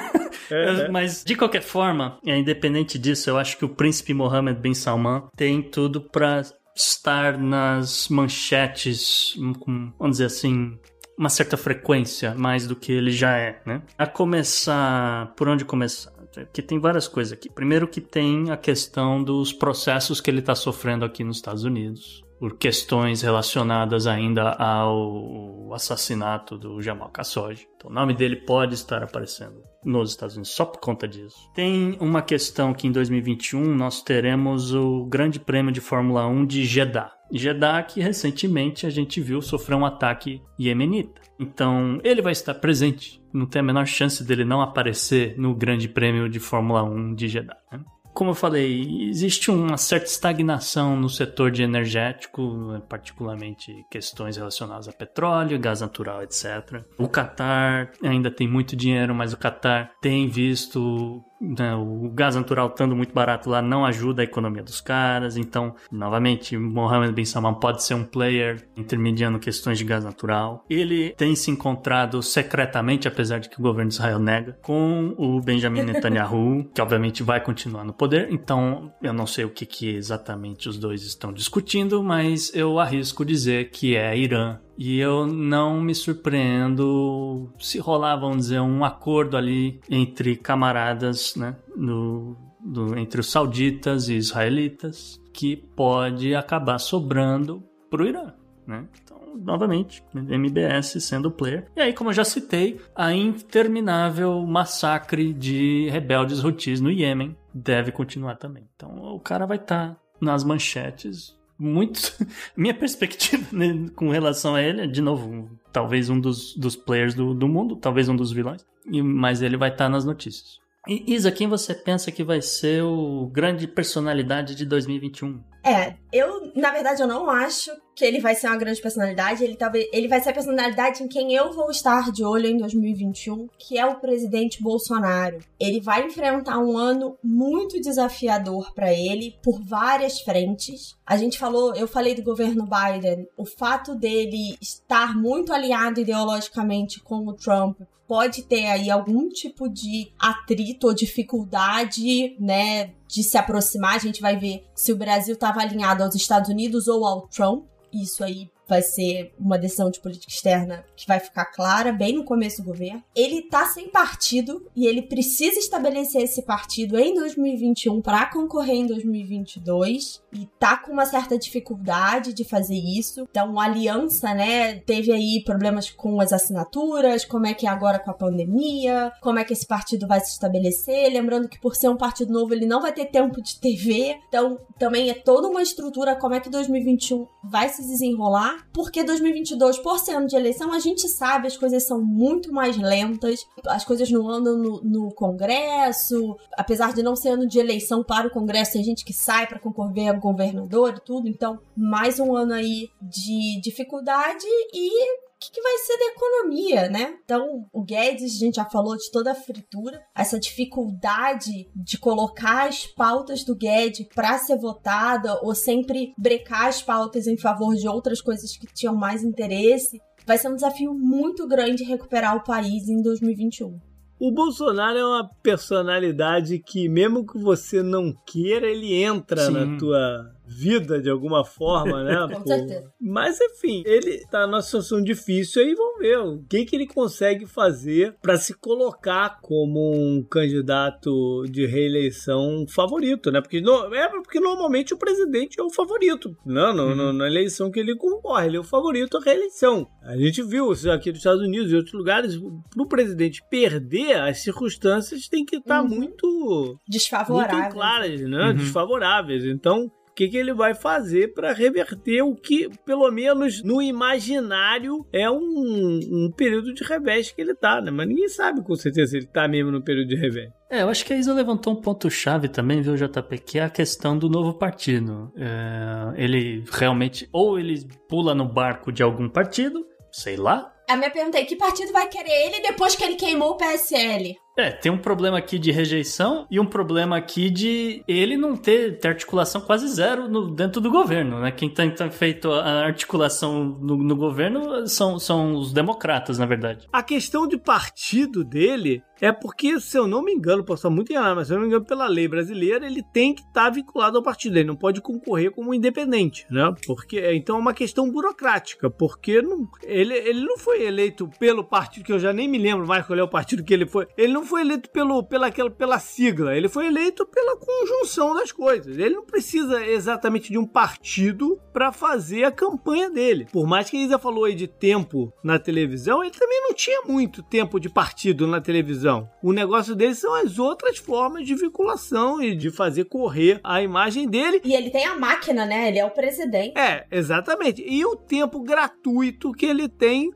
[0.51, 0.89] É, é.
[0.89, 5.29] Mas, de qualquer forma, é, independente disso, eu acho que o príncipe Mohammed bin Salman
[5.37, 6.41] tem tudo para
[6.75, 10.79] estar nas manchetes, vamos dizer assim,
[11.19, 13.83] uma certa frequência, mais do que ele já é, né?
[13.99, 15.35] A começar...
[15.35, 16.13] Por onde começar?
[16.33, 17.51] Porque tem várias coisas aqui.
[17.51, 22.23] Primeiro que tem a questão dos processos que ele está sofrendo aqui nos Estados Unidos
[22.39, 27.67] por questões relacionadas ainda ao assassinato do Jamal Khashoggi.
[27.77, 31.37] Então, o nome dele pode estar aparecendo nos Estados Unidos só por conta disso.
[31.55, 36.65] Tem uma questão que em 2021 nós teremos o Grande Prêmio de Fórmula 1 de
[36.65, 37.13] Jeddah.
[37.31, 41.21] Jeddah que recentemente a gente viu sofrer um ataque iemenita.
[41.39, 43.23] Então, ele vai estar presente.
[43.33, 47.29] Não tem a menor chance dele não aparecer no Grande Prêmio de Fórmula 1 de
[47.29, 47.57] Jeddah.
[47.71, 47.81] Né?
[48.19, 54.93] como eu falei, existe uma certa estagnação no setor de energético, particularmente questões relacionadas a
[54.93, 56.83] petróleo, gás natural, etc.
[56.99, 62.69] O Qatar ainda tem muito dinheiro, mas o Qatar tem visto né, o gás natural
[62.69, 65.37] estando muito barato lá não ajuda a economia dos caras.
[65.37, 70.65] Então, novamente, Mohammed bin Salman pode ser um player intermediando questões de gás natural.
[70.69, 75.41] Ele tem se encontrado secretamente, apesar de que o governo de Israel nega, com o
[75.41, 78.29] Benjamin Netanyahu, que obviamente vai continuar no poder.
[78.31, 83.25] Então, eu não sei o que, que exatamente os dois estão discutindo, mas eu arrisco
[83.25, 89.37] dizer que é Irã e eu não me surpreendo se rolar, vamos dizer, um acordo
[89.37, 91.57] ali entre camaradas, né?
[91.77, 97.61] No, do, entre os sauditas e israelitas, que pode acabar sobrando
[97.91, 98.33] para o Irã,
[98.65, 98.87] né?
[99.03, 101.67] Então, novamente, MBS sendo player.
[101.75, 107.91] E aí, como eu já citei, a interminável massacre de rebeldes hutis no Iêmen deve
[107.91, 108.69] continuar também.
[108.77, 112.15] Então, o cara vai estar tá nas manchetes muito.
[112.57, 117.35] Minha perspectiva né, com relação a ele de novo, talvez um dos, dos players do,
[117.35, 120.61] do mundo, talvez um dos vilões, e, mas ele vai estar tá nas notícias.
[120.87, 125.43] E Isa, quem você pensa que vai ser o grande personalidade de 2021?
[125.69, 129.45] É, eu, na verdade, eu não acho que ele vai ser uma grande personalidade.
[129.45, 132.57] Ele talvez ele vai ser a personalidade em quem eu vou estar de olho em
[132.57, 135.41] 2021, que é o presidente Bolsonaro.
[135.61, 140.97] Ele vai enfrentar um ano muito desafiador para ele por várias frentes.
[141.05, 146.99] A gente falou, eu falei do governo Biden, o fato dele estar muito alinhado ideologicamente
[147.03, 153.37] com o Trump pode ter aí algum tipo de atrito ou dificuldade, né, de se
[153.37, 153.97] aproximar.
[153.97, 157.65] A gente vai ver se o Brasil estava alinhado aos Estados Unidos ou ao Trump.
[157.93, 162.25] Isso aí vai ser uma decisão de política externa que vai ficar clara bem no
[162.25, 163.03] começo do governo.
[163.15, 168.87] Ele tá sem partido e ele precisa estabelecer esse partido em 2021 para concorrer em
[168.87, 173.27] 2022 e tá com uma certa dificuldade de fazer isso.
[173.31, 177.99] Então, a aliança, né, teve aí problemas com as assinaturas, como é que é agora
[177.99, 181.11] com a pandemia, como é que esse partido vai se estabelecer.
[181.13, 184.19] Lembrando que por ser um partido novo, ele não vai ter tempo de TV.
[184.29, 189.79] Então, também é toda uma estrutura como é que 2021 vai se desenrolar, porque 2022,
[189.79, 193.85] por ser ano de eleição, a gente sabe as coisas são muito mais lentas, as
[193.85, 198.31] coisas não andam no, no Congresso, apesar de não ser ano de eleição para o
[198.31, 202.55] Congresso, tem gente que sai para concorrer a governador e tudo, então mais um ano
[202.55, 207.17] aí de dificuldade e o que, que, vai ser da economia, né?
[207.25, 212.67] Então, o Guedes, a gente já falou de toda a fritura, essa dificuldade de colocar
[212.67, 217.87] as pautas do Guedes para ser votada ou sempre brecar as pautas em favor de
[217.87, 220.01] outras coisas que tinham mais interesse.
[220.27, 223.79] Vai ser um desafio muito grande recuperar o país em 2021.
[224.19, 229.53] O Bolsonaro é uma personalidade que, mesmo que você não queira, ele entra Sim.
[229.53, 232.17] na tua vida de alguma forma, né?
[232.33, 232.93] Com certeza.
[233.01, 237.47] Mas enfim, ele tá numa situação difícil aí vamos ver o que, que ele consegue
[237.47, 243.41] fazer para se colocar como um candidato de reeleição favorito, né?
[243.41, 246.73] Porque, no, é porque normalmente o presidente é o favorito, né?
[246.73, 246.95] No, uhum.
[246.95, 249.87] no, na eleição que ele concorre, ele é o favorito à reeleição.
[250.03, 254.17] A gente viu isso aqui nos Estados Unidos e outros lugares, para o presidente perder,
[254.21, 255.89] as circunstâncias têm que estar tá uhum.
[255.89, 258.47] muito desfavoráveis, muito claras, né?
[258.47, 258.55] Uhum.
[258.55, 259.45] Desfavoráveis.
[259.45, 265.31] Então, que, que ele vai fazer para reverter o que, pelo menos no imaginário, é
[265.31, 267.93] um, um período de revés que ele tá, né?
[267.93, 270.51] Mas ninguém sabe com certeza se ele tá mesmo no período de revés.
[270.69, 273.71] É, eu acho que a Isa levantou um ponto-chave também, viu, JP, que é a
[273.71, 275.33] questão do novo partido.
[275.37, 280.75] É, ele realmente, ou ele pula no barco de algum partido, sei lá.
[280.91, 284.35] A minha pergunta é: que partido vai querer ele depois que ele queimou o PSL?
[284.59, 288.99] É, tem um problema aqui de rejeição e um problema aqui de ele não ter,
[288.99, 291.53] ter articulação quase zero no, dentro do governo, né?
[291.53, 296.89] Quem tem, tem feito a articulação no, no, governo são, são os democratas, na verdade.
[296.93, 301.11] A questão de partido dele é porque, se eu não me engano, posso estar muito
[301.11, 304.17] enganado, mas se eu não me engano, pela lei brasileira, ele tem que estar vinculado
[304.17, 306.73] ao partido, ele não pode concorrer como independente, né?
[306.87, 312.05] Porque, então é uma questão burocrática, porque não, ele, ele não foi eleito pelo partido,
[312.05, 314.33] que eu já nem me lembro mais qual é o partido que ele foi, ele
[314.33, 318.99] não foi eleito pelo, pela, pela sigla, ele foi eleito pela conjunção das coisas.
[318.99, 323.47] Ele não precisa exatamente de um partido para fazer a campanha dele.
[323.53, 327.03] Por mais que a Isa falou aí de tempo na televisão, ele também não tinha
[327.03, 329.29] muito tempo de partido na televisão.
[329.43, 334.29] O negócio dele são as outras formas de vinculação e de fazer correr a imagem
[334.29, 334.61] dele.
[334.65, 335.89] E ele tem a máquina, né?
[335.89, 336.79] Ele é o presidente.
[336.79, 337.85] É, exatamente.
[337.87, 340.33] E o tempo gratuito que ele tem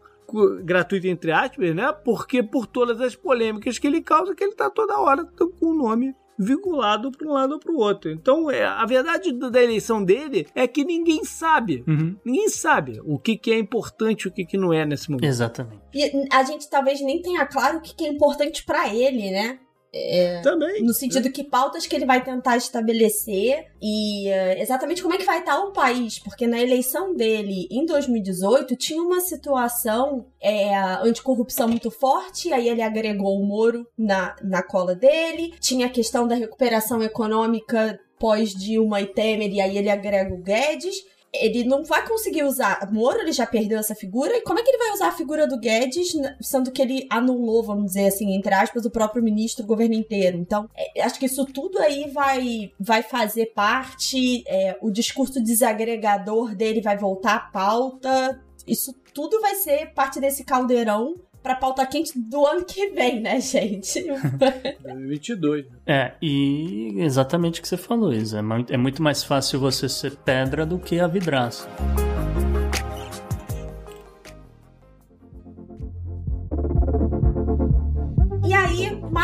[0.62, 1.92] gratuito entre aspas, né?
[2.04, 5.74] Porque por todas as polêmicas que ele causa, que ele tá toda hora com o
[5.74, 8.10] nome vinculado para um lado ou para o outro.
[8.10, 11.84] Então, é, a verdade da eleição dele é que ninguém sabe.
[11.86, 12.16] Uhum.
[12.24, 15.24] Ninguém sabe o que, que é importante e o que, que não é nesse momento.
[15.24, 15.82] Exatamente.
[15.94, 19.58] E a gente talvez nem tenha claro o que, que é importante para ele, né?
[19.94, 20.82] É, Também.
[20.82, 25.24] No sentido que pautas que ele vai tentar estabelecer e é, exatamente como é que
[25.24, 31.68] vai estar o país, porque na eleição dele em 2018 tinha uma situação é, anticorrupção
[31.68, 36.36] muito forte, aí ele agregou o Moro na, na cola dele, tinha a questão da
[36.36, 40.94] recuperação econômica pós-Dilma e Temer, e aí ele agrega o Guedes
[41.32, 42.90] ele não vai conseguir usar.
[42.92, 45.46] Moro ele já perdeu essa figura, e como é que ele vai usar a figura
[45.46, 49.68] do Guedes, sendo que ele anulou, vamos dizer assim, entre aspas, o próprio ministro, o
[49.68, 50.36] governo inteiro?
[50.36, 56.54] Então, é, acho que isso tudo aí vai, vai fazer parte, é, o discurso desagregador
[56.54, 58.40] dele vai voltar à pauta.
[58.66, 63.40] Isso tudo vai ser parte desse caldeirão pra pauta quente do ano que vem, né,
[63.40, 64.02] gente?
[64.82, 65.66] 2022.
[65.86, 68.38] É, e exatamente o que você falou, Isa.
[68.38, 71.68] É, é muito mais fácil você ser pedra do que a vidraça.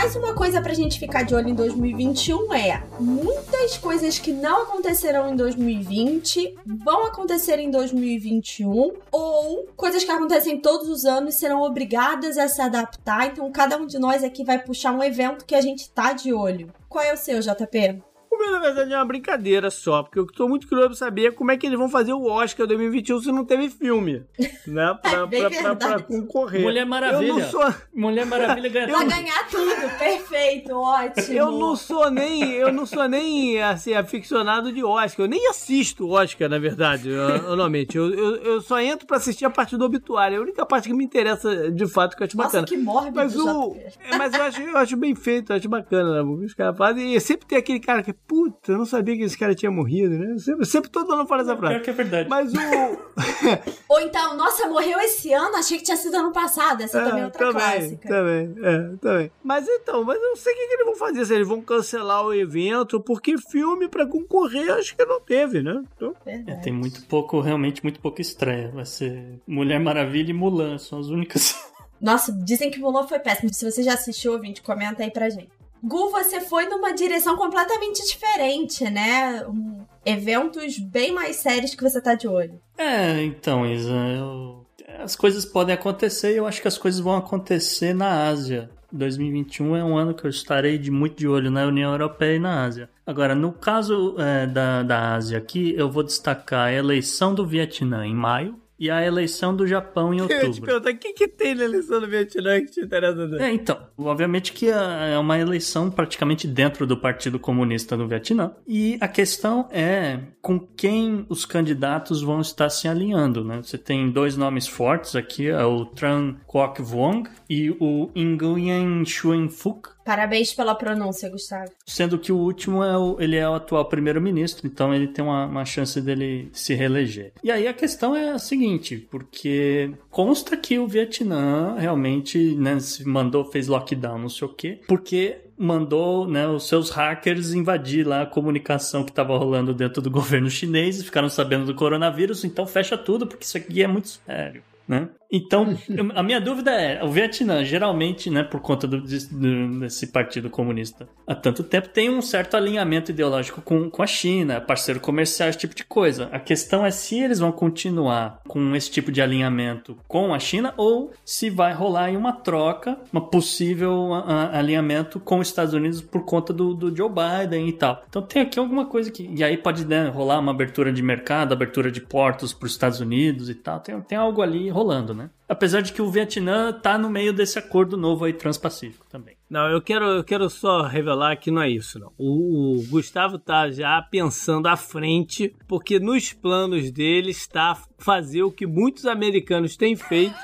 [0.08, 4.62] Mais uma coisa pra gente ficar de olho em 2021 é: muitas coisas que não
[4.62, 11.60] aconteceram em 2020 vão acontecer em 2021, ou coisas que acontecem todos os anos serão
[11.60, 13.26] obrigadas a se adaptar.
[13.26, 16.32] Então, cada um de nós aqui vai puxar um evento que a gente tá de
[16.32, 16.72] olho.
[16.88, 18.02] Qual é o seu, JP?
[18.38, 21.50] Meu, na verdade, é uma brincadeira só, porque eu tô muito curioso pra saber como
[21.50, 24.22] é que eles vão fazer o Oscar 2021 se não teve filme,
[24.66, 24.98] né?
[25.02, 26.62] Pra, É pra, pra, pra concorrer.
[26.62, 27.28] Mulher Maravilha.
[27.30, 29.10] Eu não sou, Mulher Maravilha ganha Vai tudo.
[29.10, 31.32] ganhar tudo, perfeito, ótimo.
[31.36, 35.26] eu não sou nem, eu não sou nem, assim, aficionado de Oscar.
[35.26, 37.96] Eu nem assisto Oscar, na verdade, eu- normalmente.
[37.96, 40.36] Eu, eu, eu só entro pra assistir a parte do obituário.
[40.36, 42.66] É a única parte que me interessa, de fato, que eu acho Nossa, bacana.
[42.66, 43.76] que mórbido, Mas o.
[44.10, 46.30] É, mas eu acho, eu acho bem feito, eu acho bacana, né?
[46.44, 47.14] Os caras fazem.
[47.14, 50.10] E sempre tem aquele cara que, puta, eu não sabia que esse cara tinha morrido,
[50.18, 50.38] né?
[50.38, 51.84] Sempre, sempre todo mundo fala essa Pior frase.
[51.84, 52.28] que é verdade.
[52.28, 52.58] Mas o.
[53.88, 56.82] Ou então, nossa, morreu esse ano, achei que tinha sido ano passado.
[56.82, 58.08] Essa também é outra também, clássica.
[58.08, 59.32] também, é, também.
[59.42, 61.62] Mas então, mas eu não sei o que, que eles vão fazer, se eles vão
[61.62, 65.82] cancelar o evento, porque filme pra concorrer acho que não teve, né?
[65.96, 68.70] Então, É, tem muito pouco, realmente muito pouco estreia.
[68.70, 71.56] Vai ser Mulher Maravilha e Mulan, são as únicas.
[72.00, 73.52] Nossa, dizem que Mulan foi péssimo.
[73.52, 75.48] Se você já assistiu, ouvinte, comenta aí pra gente.
[75.82, 79.44] Gu, você foi numa direção completamente diferente, né?
[79.46, 82.60] Um- eventos bem mais sérios que você tá de olho.
[82.76, 84.66] É, então, Isa, eu-
[85.00, 88.70] as coisas podem acontecer e eu acho que as coisas vão acontecer na Ásia.
[88.90, 92.38] 2021 é um ano que eu estarei de muito de olho na União Europeia e
[92.38, 92.88] na Ásia.
[93.06, 98.06] Agora, no caso é, da, da Ásia aqui, eu vou destacar a eleição do Vietnã
[98.06, 100.66] em maio e a eleição do Japão em eu ia te outubro.
[100.66, 103.28] perguntar, o que, que tem na eleição do Vietnã que te interessa?
[103.38, 108.52] É, então, obviamente que é é uma eleição praticamente dentro do Partido Comunista do Vietnã.
[108.66, 113.60] E a questão é com quem os candidatos vão estar se alinhando, né?
[113.62, 119.48] Você tem dois nomes fortes aqui, é o Tran Quoc Vuong e o Nguyen Xuan
[119.48, 119.97] Phuc.
[120.08, 121.70] Parabéns pela pronúncia, Gustavo.
[121.84, 125.44] Sendo que o último é o, ele é o atual primeiro-ministro, então ele tem uma,
[125.44, 127.34] uma chance dele se reeleger.
[127.44, 133.06] E aí a questão é a seguinte, porque consta que o Vietnã realmente né, se
[133.06, 138.22] mandou, fez lockdown, não sei o quê, porque mandou né, os seus hackers invadir lá
[138.22, 142.66] a comunicação que estava rolando dentro do governo chinês e ficaram sabendo do coronavírus, então
[142.66, 144.62] fecha tudo, porque isso aqui é muito sério.
[144.88, 145.06] Né?
[145.30, 145.66] Então,
[146.14, 150.48] a minha dúvida é, o Vietnã, geralmente, né, por conta do- de- do- desse partido
[150.48, 155.48] comunista há tanto tempo, tem um certo alinhamento ideológico com, com a China, parceiro comercial,
[155.48, 156.28] esse tipo de coisa.
[156.32, 160.72] A questão é se eles vão continuar com esse tipo de alinhamento com a China
[160.76, 164.14] ou se vai rolar aí uma troca, uma possível
[164.52, 168.02] alinhamento com os Estados Unidos por conta do, do Joe Biden e tal.
[168.08, 169.28] Então tem aqui alguma coisa que...
[169.34, 173.00] E aí pode né, rolar uma abertura de mercado, abertura de portos para os Estados
[173.00, 173.80] Unidos e tal.
[173.80, 175.17] Tem, tem algo ali rolando, né?
[175.48, 179.36] Apesar de que o Vietnã tá no meio desse acordo novo aí transpacífico também.
[179.48, 182.12] Não, eu quero, eu quero só revelar que não é isso, não.
[182.18, 188.52] O, o Gustavo tá já pensando à frente, porque nos planos dele está fazer o
[188.52, 190.36] que muitos americanos têm feito,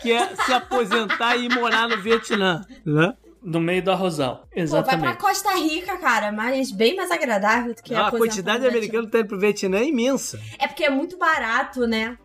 [0.00, 3.14] que é se aposentar e ir morar no Vietnã, né?
[3.42, 4.36] No meio do arrosal.
[4.36, 5.16] Pô, vai pra Exatamente.
[5.16, 9.12] Costa Rica, cara, mas bem mais agradável do que a aposentar quantidade de americanos que
[9.12, 10.38] tá indo pro Vietnã é imensa.
[10.58, 12.18] É porque é muito barato, né?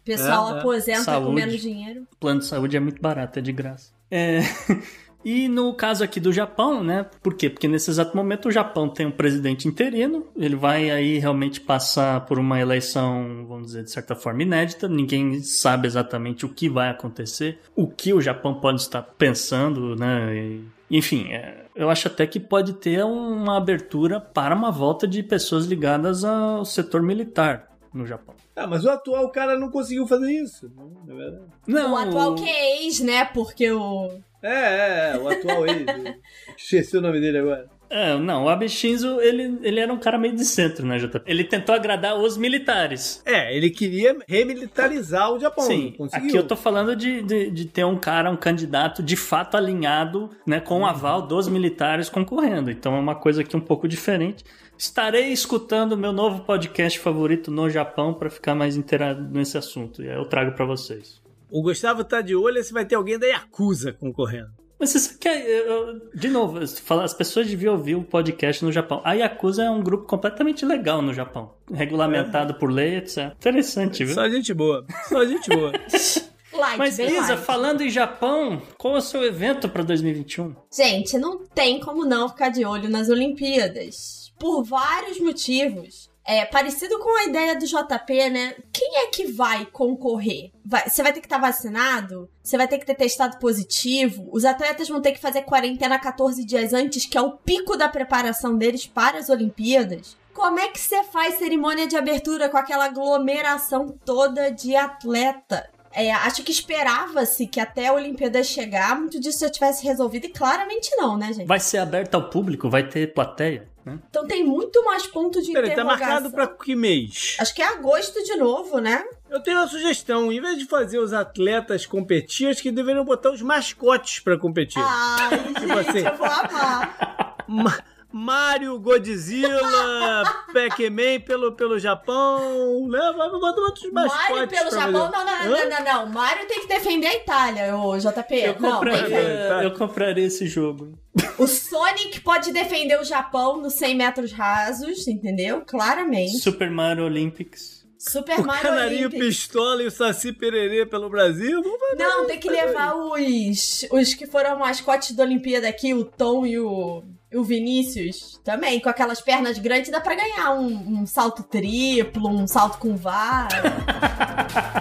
[0.00, 0.58] O pessoal É, é.
[0.60, 1.34] aposenta com Saúde.
[1.34, 2.02] menos dinheiro.
[2.12, 3.92] O plano de saúde é muito barato, é de graça.
[4.10, 4.40] É.
[5.24, 7.04] E no caso aqui do Japão, né?
[7.22, 7.50] Por quê?
[7.50, 12.24] Porque nesse exato momento o Japão tem um presidente interino, ele vai aí realmente passar
[12.24, 16.88] por uma eleição, vamos dizer, de certa forma inédita, ninguém sabe exatamente o que vai
[16.88, 20.34] acontecer, o que o Japão pode estar pensando, né?
[20.34, 25.22] E, enfim, é, eu acho até que pode ter uma abertura para uma volta de
[25.22, 28.34] pessoas ligadas ao setor militar no Japão.
[28.54, 30.70] Ah, mas o atual cara não conseguiu fazer isso,
[31.06, 31.44] na verdade.
[31.66, 33.24] Não, o atual que é ex, né?
[33.24, 34.10] Porque o.
[34.42, 35.84] É, é, é, o atual ex.
[36.56, 37.79] Esqueci o nome dele agora.
[37.90, 41.22] É, não, o Abe Shinzo, ele, ele era um cara meio de centro, né, JP?
[41.26, 43.20] Ele tentou agradar os militares.
[43.26, 45.64] É, ele queria remilitarizar o Japão.
[45.64, 49.56] Sim, aqui eu tô falando de, de, de ter um cara, um candidato de fato
[49.56, 52.70] alinhado, né, com o aval dos militares concorrendo.
[52.70, 54.44] Então é uma coisa aqui um pouco diferente.
[54.78, 60.00] Estarei escutando o meu novo podcast favorito no Japão para ficar mais inteirado nesse assunto.
[60.00, 61.20] E aí eu trago para vocês.
[61.50, 64.60] O Gustavo tá de olho se vai ter alguém da Yakuza concorrendo.
[64.80, 65.46] Mas você quer.
[65.46, 69.02] eu- eu- de novo, as pessoas deviam ouvir o podcast no Japão.
[69.04, 71.52] A Yakuza é um grupo completamente legal no Japão.
[71.70, 73.32] Regulamentado por lei, etc.
[73.36, 74.14] Interessante, viu?
[74.14, 74.84] Só gente boa.
[75.08, 75.72] Só gente boa.
[76.52, 77.44] Light, Mas, bem Isa, light.
[77.44, 80.56] falando em Japão, qual é o seu evento para 2021?
[80.74, 84.32] Gente, não tem como não ficar de olho nas Olimpíadas.
[84.38, 86.09] Por vários motivos.
[86.32, 88.54] É parecido com a ideia do JP, né?
[88.72, 90.52] Quem é que vai concorrer?
[90.86, 92.30] Você vai ter que estar vacinado?
[92.40, 94.28] Você vai ter que ter testado positivo?
[94.30, 97.88] Os atletas vão ter que fazer quarentena 14 dias antes, que é o pico da
[97.88, 100.16] preparação deles para as Olimpíadas?
[100.32, 105.68] Como é que você faz cerimônia de abertura com aquela aglomeração toda de atleta?
[105.92, 110.28] É, acho que esperava-se que até a Olimpíada chegar, muito disso já tivesse resolvido, e
[110.28, 111.48] claramente não, né, gente?
[111.48, 112.70] Vai ser aberto ao público?
[112.70, 113.68] Vai ter plateia?
[113.84, 113.98] Né?
[114.10, 117.36] Então tem muito mais ponto de Peraí, tá marcado pra que mês?
[117.40, 119.02] Acho que é agosto de novo, né?
[119.30, 120.30] Eu tenho uma sugestão.
[120.30, 124.82] Em vez de fazer os atletas competir, acho que deveriam botar os mascotes pra competir.
[124.84, 126.06] Ai, gente, assim.
[126.06, 127.36] eu vou amar.
[127.48, 127.78] Ma-
[128.12, 133.12] Mario, Godzilla, Pac-Man pelo, pelo Japão, né?
[133.16, 136.06] Bota outros mascotes Mário pelo Japão, não, não, não, não, não.
[136.06, 138.34] Mário tem que defender a Itália, ô JP.
[138.34, 139.64] Eu não, compraria, tá.
[139.64, 140.98] eu compraria esse jogo.
[141.38, 145.62] O Sonic pode defender o Japão nos 100 metros rasos, entendeu?
[145.66, 146.38] Claramente.
[146.38, 147.80] Super Mario Olympics.
[147.98, 149.26] Super O Mario Canarinho Olympics.
[149.26, 151.62] Pistola e o Saci Pererê pelo Brasil.
[151.62, 156.04] Vamos fazer Não, tem que levar os, os que foram mascotes da Olimpíada aqui, o
[156.04, 157.02] Tom e o,
[157.34, 158.40] o Vinícius.
[158.44, 162.96] Também, com aquelas pernas grandes, dá pra ganhar um, um salto triplo, um salto com
[162.96, 163.48] vara.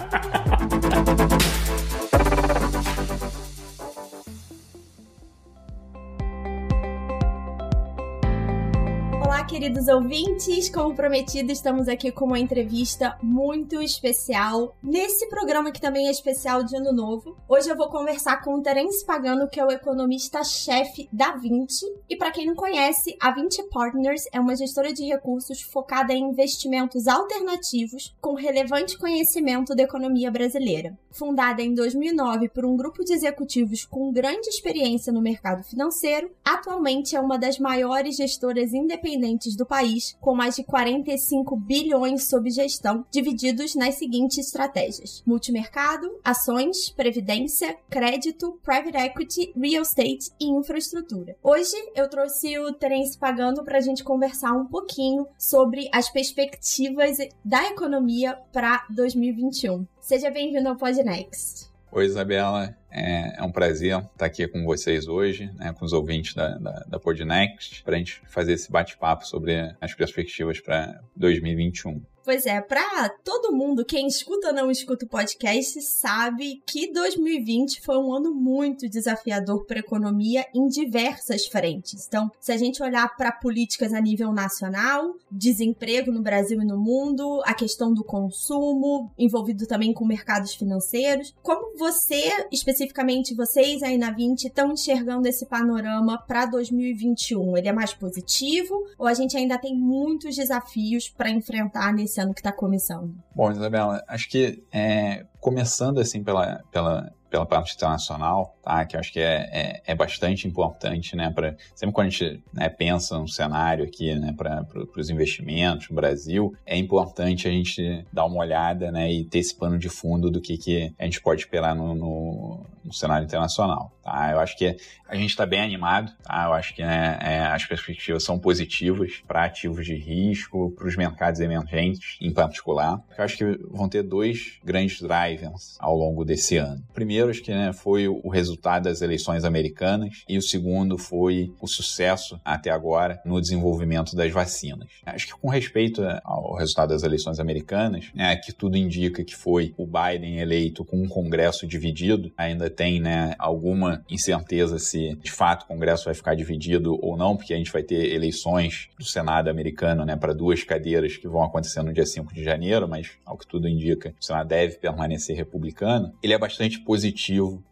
[9.61, 10.71] queridos ouvintes!
[10.71, 16.65] Como prometido, estamos aqui com uma entrevista muito especial nesse programa que também é especial
[16.65, 17.37] de Ano Novo.
[17.47, 21.85] Hoje eu vou conversar com o Terence Pagano, que é o economista-chefe da Vinci.
[22.09, 26.31] E para quem não conhece, a Vinci Partners é uma gestora de recursos focada em
[26.31, 30.99] investimentos alternativos com relevante conhecimento da economia brasileira.
[31.11, 37.15] Fundada em 2009 por um grupo de executivos com grande experiência no mercado financeiro, atualmente
[37.15, 43.05] é uma das maiores gestoras independentes do país, com mais de 45 bilhões sob gestão,
[43.11, 51.37] divididos nas seguintes estratégias: multimercado, ações, previdência, crédito, private equity, real estate e infraestrutura.
[51.43, 57.19] Hoje eu trouxe o Terence Pagano para a gente conversar um pouquinho sobre as perspectivas
[57.45, 59.87] da economia para 2021.
[60.01, 61.71] Seja bem-vindo ao Podnext.
[61.93, 62.80] Oi, Isabela.
[62.91, 66.85] É, é um prazer estar aqui com vocês hoje, né, com os ouvintes da, da,
[66.89, 72.03] da Podnext, para a gente fazer esse bate-papo sobre as perspectivas para 2021.
[72.23, 77.81] Pois é, pra todo mundo, quem escuta ou não escuta o podcast, sabe que 2020
[77.81, 82.07] foi um ano muito desafiador para a economia em diversas frentes.
[82.07, 86.79] Então, se a gente olhar para políticas a nível nacional, desemprego no Brasil e no
[86.79, 93.97] mundo, a questão do consumo, envolvido também com mercados financeiros, como você, especificamente vocês aí
[93.97, 97.57] na 20, estão enxergando esse panorama para 2021?
[97.57, 102.33] Ele é mais positivo ou a gente ainda tem muitos desafios para enfrentar nesse ano
[102.33, 103.15] que está começando?
[103.35, 108.85] Bom, Isabela, acho que é, começando assim pela, pela, pela parte internacional, tá?
[108.85, 111.31] Que acho que é, é, é bastante importante, né?
[111.31, 114.35] Pra, sempre quando a gente né, pensa num cenário aqui, né?
[114.37, 114.67] Para
[114.97, 119.11] os investimentos no Brasil, é importante a gente dar uma olhada, né?
[119.11, 122.67] E ter esse pano de fundo do que, que a gente pode esperar no, no,
[122.85, 124.31] no cenário internacional, tá?
[124.33, 124.77] Eu acho que
[125.09, 126.45] a gente está bem animado, tá?
[126.47, 130.97] Eu acho que né, é, as perspectivas são positivas para ativos de risco, para os
[130.97, 133.01] mercados emergentes em particular.
[133.17, 136.83] Eu acho que vão ter dois grandes drivers ao longo desse ano.
[136.95, 141.67] Primeiro, acho que né, foi o resultado das eleições americanas e o segundo foi o
[141.67, 144.89] sucesso até agora no desenvolvimento das vacinas.
[145.05, 149.75] Acho que com respeito ao resultado das eleições americanas, né, que tudo indica que foi
[149.77, 155.65] o Biden eleito com um Congresso dividido, ainda tem né, alguma incerteza se de fato
[155.65, 159.49] o Congresso vai ficar dividido ou não, porque a gente vai ter eleições do Senado
[159.49, 163.37] americano né, para duas cadeiras que vão acontecer no dia 5 de janeiro, mas ao
[163.37, 166.13] que tudo indica, o Senado deve permanecer republicano.
[166.23, 167.10] Ele é bastante positivo